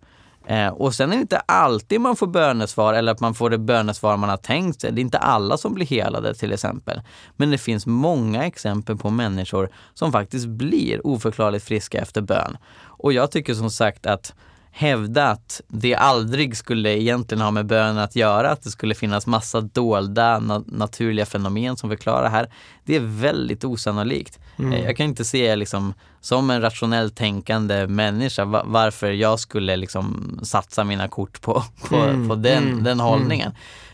Eh, 0.50 0.68
och 0.68 0.96
sen 0.96 1.12
är 1.12 1.16
det 1.16 1.22
inte 1.22 1.40
alltid 1.40 2.02
man 2.02 2.16
får 2.16 2.28
bönesvar 2.28 2.94
eller 2.94 3.12
att 3.12 3.20
man 3.20 3.34
får 3.34 3.50
det 3.50 3.58
bönesvar 3.58 4.18
man 4.18 4.30
har 4.30 4.38
tänkt 4.38 4.82
sig. 4.82 4.92
Det 4.92 5.00
är 5.00 5.04
inte 5.04 5.18
alla 5.18 5.58
som 5.58 5.74
blir 5.74 5.86
helade 5.86 6.34
till 6.34 6.54
exempel. 6.54 7.02
Men 7.36 7.52
det 7.52 7.58
finns 7.58 7.86
många 7.86 8.46
exempel 8.46 8.98
på 8.98 9.10
människor 9.10 9.70
som 9.94 10.12
faktiskt 10.12 10.48
blir 10.48 11.08
oförklarligt 11.08 11.66
friska 11.66 12.02
efter 12.02 12.22
bön. 12.22 12.58
Och 12.80 13.14
jag 13.14 13.32
tycker 13.32 13.54
som 13.54 13.72
sagt 13.72 14.06
att 14.06 14.34
hävda 14.72 15.28
att 15.28 15.62
det 15.68 15.96
aldrig 15.96 16.58
skulle 16.58 17.02
egentligen 17.02 17.42
ha 17.42 17.52
med 17.52 17.66
bön 17.66 17.98
att 17.98 18.16
göra, 18.16 18.50
att 18.52 18.64
det 18.64 18.70
skulle 18.70 18.96
finnas 18.96 19.28
massa 19.28 19.62
dolda 19.62 20.40
na- 20.40 20.64
naturliga 20.68 21.26
fenomen 21.26 21.78
som 21.78 21.90
förklarar 21.90 22.24
det 22.24 22.30
här. 22.30 22.50
Det 22.86 22.96
är 22.96 23.00
väldigt 23.00 23.64
osannolikt. 23.64 24.40
Eh, 24.60 24.80
Jag 24.86 24.98
kan 24.98 25.06
inte 25.06 25.26
se 25.26 25.56
liksom, 25.56 25.94
som 26.22 26.50
en 26.50 26.62
rationellt 26.62 27.16
tänkande 27.16 27.88
människa 27.88 28.46
va- 28.46 28.64
varför 28.66 29.12
jag 29.12 29.40
skulle 29.40 29.76
liksom 29.78 30.40
satsa 30.44 30.84
mina 30.84 31.08
kort 31.08 31.42
på, 31.42 31.64
på, 31.90 31.96
Mm, 31.96 32.30
på 32.30 32.36
den, 32.36 32.64
mm, 32.68 32.84
den 32.84 33.00
hållningen. 33.00 33.52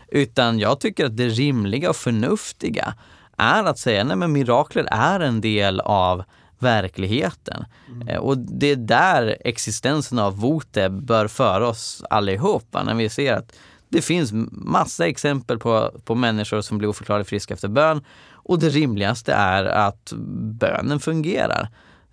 Utan 0.08 0.58
jag 0.58 0.80
tycker 0.80 1.06
att 1.06 1.16
det 1.16 1.28
rimliga 1.28 1.90
och 1.90 1.96
förnuftiga 1.96 2.94
är 3.38 3.64
att 3.64 3.78
säga 3.78 4.04
nej 4.04 4.16
men 4.16 4.32
mirakler 4.32 4.88
är 4.90 5.20
en 5.20 5.40
del 5.40 5.80
av 5.80 6.24
verkligheten. 6.58 7.64
Eh, 8.08 8.18
Och 8.18 8.38
det 8.38 8.66
är 8.70 8.76
där 8.76 9.36
existensen 9.44 10.18
av 10.18 10.36
Vote 10.40 10.88
bör 10.90 11.28
föra 11.28 11.68
oss 11.68 12.02
allihopa 12.10 12.82
när 12.82 12.94
vi 12.94 13.08
ser 13.08 13.32
att 13.32 13.52
det 13.88 14.02
finns 14.02 14.30
massa 14.52 15.06
exempel 15.06 15.58
på, 15.58 15.90
på 16.04 16.14
människor 16.14 16.60
som 16.60 16.78
blir 16.78 16.88
oförklarligt 16.88 17.28
friska 17.30 17.54
efter 17.54 17.68
bön 17.68 18.04
och 18.32 18.58
det 18.58 18.68
rimligaste 18.68 19.32
är 19.32 19.64
att 19.64 20.12
bönen 20.60 21.00
fungerar. 21.00 21.68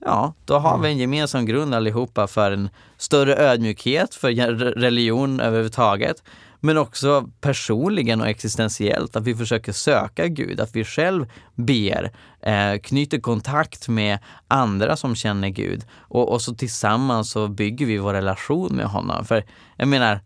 Ja, 0.06 0.34
då 0.46 0.58
har 0.58 0.78
vi 0.80 0.90
en 0.90 0.98
gemensam 0.98 1.46
grund 1.46 1.76
allihopa 1.76 2.28
för 2.28 2.52
en 2.52 2.70
större 2.98 3.36
ödmjukhet 3.36 4.16
för 4.16 4.32
re- 4.32 4.74
religion 4.78 5.40
överhuvudtaget. 5.40 6.24
Men 6.64 6.78
också 6.78 7.30
personligen 7.42 8.22
och 8.22 8.28
existentiellt, 8.28 9.16
att 9.16 9.24
vi 9.24 9.36
försöker 9.36 9.72
söka 9.72 10.28
Gud, 10.28 10.60
att 10.60 10.76
vi 10.76 10.84
själv 10.84 11.26
ber, 11.56 12.12
eh, 12.42 12.80
knyter 12.80 13.20
kontakt 13.20 13.88
med 13.88 14.20
andra 14.48 14.98
som 14.98 15.16
känner 15.16 15.50
Gud 15.50 15.86
och, 15.98 16.30
och 16.30 16.42
så 16.42 16.56
tillsammans 16.56 17.32
så 17.32 17.48
bygger 17.48 17.86
vi 17.86 17.98
vår 17.98 18.14
relation 18.14 18.76
med 18.76 18.86
honom. 18.86 19.26
För 19.26 19.44
jag 19.78 19.88
menar, 19.88 20.20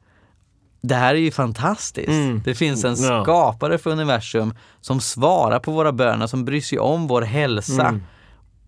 det 0.82 0.96
här 0.96 1.16
är 1.16 1.20
ju 1.20 1.32
fantastiskt. 1.32 2.10
Mm. 2.10 2.42
Det 2.46 2.56
finns 2.56 2.84
en 2.84 2.98
skapare 2.98 3.78
för 3.78 3.90
universum 3.90 4.54
som 4.82 5.02
svarar 5.02 5.60
på 5.60 5.72
våra 5.72 5.92
böner, 5.92 6.28
som 6.28 6.46
bryr 6.46 6.62
sig 6.62 6.80
om 6.80 7.08
vår 7.08 7.22
hälsa. 7.22 7.88
Mm. 7.88 8.04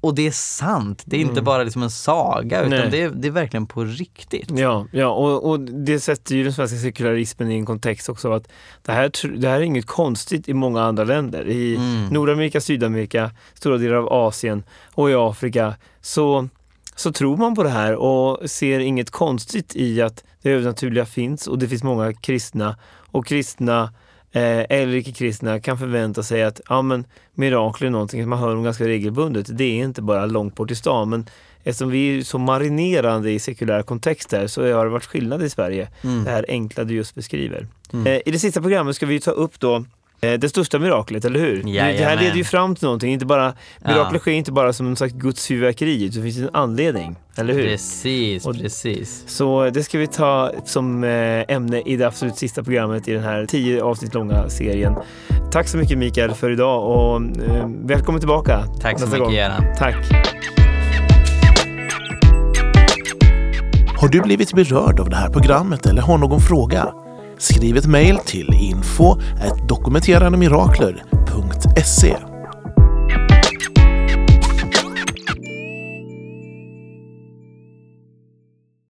Och 0.08 0.16
det 0.16 0.28
är 0.28 0.32
sant, 0.32 1.04
det 1.06 1.18
är 1.18 1.22
inte 1.22 1.42
bara 1.42 1.64
liksom 1.64 1.84
en 1.84 1.90
saga 1.90 2.62
utan 2.62 2.92
det 2.92 3.02
är, 3.02 3.10
det 3.10 3.28
är 3.28 3.32
verkligen 3.32 3.68
på 3.68 3.84
riktigt. 3.84 4.52
Ja, 4.52 4.86
ja 4.92 5.08
och, 5.08 5.50
och 5.50 5.60
det 5.60 6.00
sätter 6.00 6.36
ju 6.36 6.44
den 6.44 6.54
svenska 6.54 6.78
sekularismen 6.78 7.52
i 7.52 7.56
en 7.56 7.66
kontext 7.66 8.10
också 8.10 8.32
att 8.32 8.48
det 8.82 8.92
här, 8.92 9.38
det 9.38 9.48
här 9.48 9.58
är 9.58 9.62
inget 9.62 9.86
konstigt 9.86 10.50
i 10.50 10.54
många 10.54 10.84
andra 10.84 11.04
länder. 11.04 11.48
I 11.48 11.76
Mm. 11.76 12.08
Nordamerika, 12.08 12.62
Sydamerika, 12.62 13.32
stora 13.54 13.78
delar 13.78 13.96
av 13.96 14.14
Asien 14.14 14.64
och 14.94 15.10
i 15.10 15.14
Afrika 15.14 15.76
så, 16.02 16.50
så 16.96 17.12
tror 17.12 17.38
man 17.38 17.56
på 17.56 17.64
det 17.64 17.70
här 17.70 17.96
och 17.96 18.50
ser 18.50 18.80
inget 18.80 19.12
konstigt 19.12 19.76
i 19.76 20.02
att 20.02 20.24
det 20.42 20.52
övernaturliga 20.52 21.06
finns 21.06 21.48
och 21.48 21.60
det 21.60 21.68
finns 21.68 21.84
många 21.84 22.14
kristna 22.14 22.76
och 23.12 23.26
kristna 23.26 23.94
eh, 24.32 24.66
eller 24.70 24.96
icke-kristna 24.96 25.60
kan 25.60 25.78
förvänta 25.78 26.24
sig 26.24 26.44
att 26.44 26.62
ja, 26.70 26.82
men, 26.82 27.06
mirakel 27.34 27.88
är 27.88 27.92
någonting 27.92 28.24
som 28.24 28.30
man 28.30 28.40
hör 28.40 28.56
om 28.56 28.64
ganska 28.64 28.88
regelbundet. 28.88 29.58
Det 29.58 29.64
är 29.64 29.84
inte 29.84 30.02
bara 30.02 30.26
långt 30.26 30.56
bort 30.56 30.72
i 30.72 30.76
stan 30.76 31.10
men 31.10 31.26
eftersom 31.64 31.90
vi 31.90 32.18
är 32.18 32.24
så 32.24 32.38
marinerande 32.38 33.32
i 33.32 33.40
sekulära 33.40 33.84
kontexter 33.84 34.48
så 34.48 34.74
har 34.74 34.86
det 34.86 34.92
varit 34.92 35.06
skillnad 35.06 35.44
i 35.44 35.50
Sverige. 35.50 35.90
Mm. 36.04 36.24
Det 36.24 36.30
här 36.30 36.46
enkla 36.48 36.84
du 36.84 36.96
just 36.96 37.16
beskriver. 37.16 37.68
Mm. 37.94 38.08
Eh, 38.08 38.22
I 38.26 38.32
det 38.32 38.40
sista 38.40 38.62
programmet 38.62 38.96
ska 38.96 39.06
vi 39.06 39.20
ta 39.20 39.32
upp 39.32 39.60
då 39.60 39.76
eh, 39.76 39.84
det 40.20 40.50
största 40.50 40.80
miraklet, 40.80 41.26
eller 41.26 41.40
hur? 41.40 41.56
Det- 41.64 41.72
Det 41.72 41.80
här 41.80 41.92
Jajamän. 41.92 42.24
leder 42.24 42.36
ju 42.38 42.44
fram 42.44 42.76
till 42.76 42.84
någonting. 42.84 43.14
Inte 43.14 43.26
bara, 43.26 43.54
Ja. 43.84 43.90
miraklet 43.90 44.22
sker 44.22 44.32
inte 44.32 44.52
bara 44.52 44.74
som 44.74 44.88
en 44.88 44.96
slags 44.96 45.14
Guds 45.14 45.48
fyrverkeri, 45.48 46.04
utan 46.06 46.22
det 46.22 46.32
finns 46.32 46.38
en 46.48 46.56
anledning. 46.56 47.16
Eller 47.36 47.54
hur? 47.54 47.64
Precis, 47.64 48.46
Och- 48.46 48.58
precis. 48.60 49.24
Så 49.28 49.70
det 49.70 49.84
ska 49.84 49.98
vi 49.98 50.08
ta 50.08 50.52
som 50.66 51.04
eh, 51.04 51.10
ämne 51.48 51.82
i 51.82 51.96
det 51.96 52.08
absolut 52.08 52.36
sista 52.38 52.64
programmet 52.64 53.08
i 53.08 53.14
den 53.14 53.24
här 53.24 53.46
tio 53.46 53.84
avsnitt 53.84 54.14
långa 54.14 54.50
serien. 54.50 54.96
Tack 55.52 55.68
så 55.68 55.78
mycket 55.78 55.98
Mikael 55.98 56.34
för 56.34 56.52
idag 56.52 56.84
och 56.92 57.22
eh, 57.22 57.68
välkommen 57.84 58.20
tillbaka 58.22 58.64
Tack 58.82 59.00
så 59.00 59.06
mycket 59.06 59.20
gång. 59.20 59.34
Göran. 59.34 59.64
Tack. 59.78 59.96
Har 63.98 64.08
du 64.08 64.22
blivit 64.22 64.54
berörd 64.54 65.00
av 65.00 65.10
det 65.10 65.16
här 65.16 65.30
programmet 65.30 65.86
eller 65.86 66.02
har 66.02 66.18
någon 66.18 66.40
fråga? 66.42 66.94
Skriv 67.38 67.78
ett 67.78 67.88
mejl 67.88 68.18
till 68.18 68.54
info 68.54 69.18
dokumenterandemirakler.se 69.68 72.18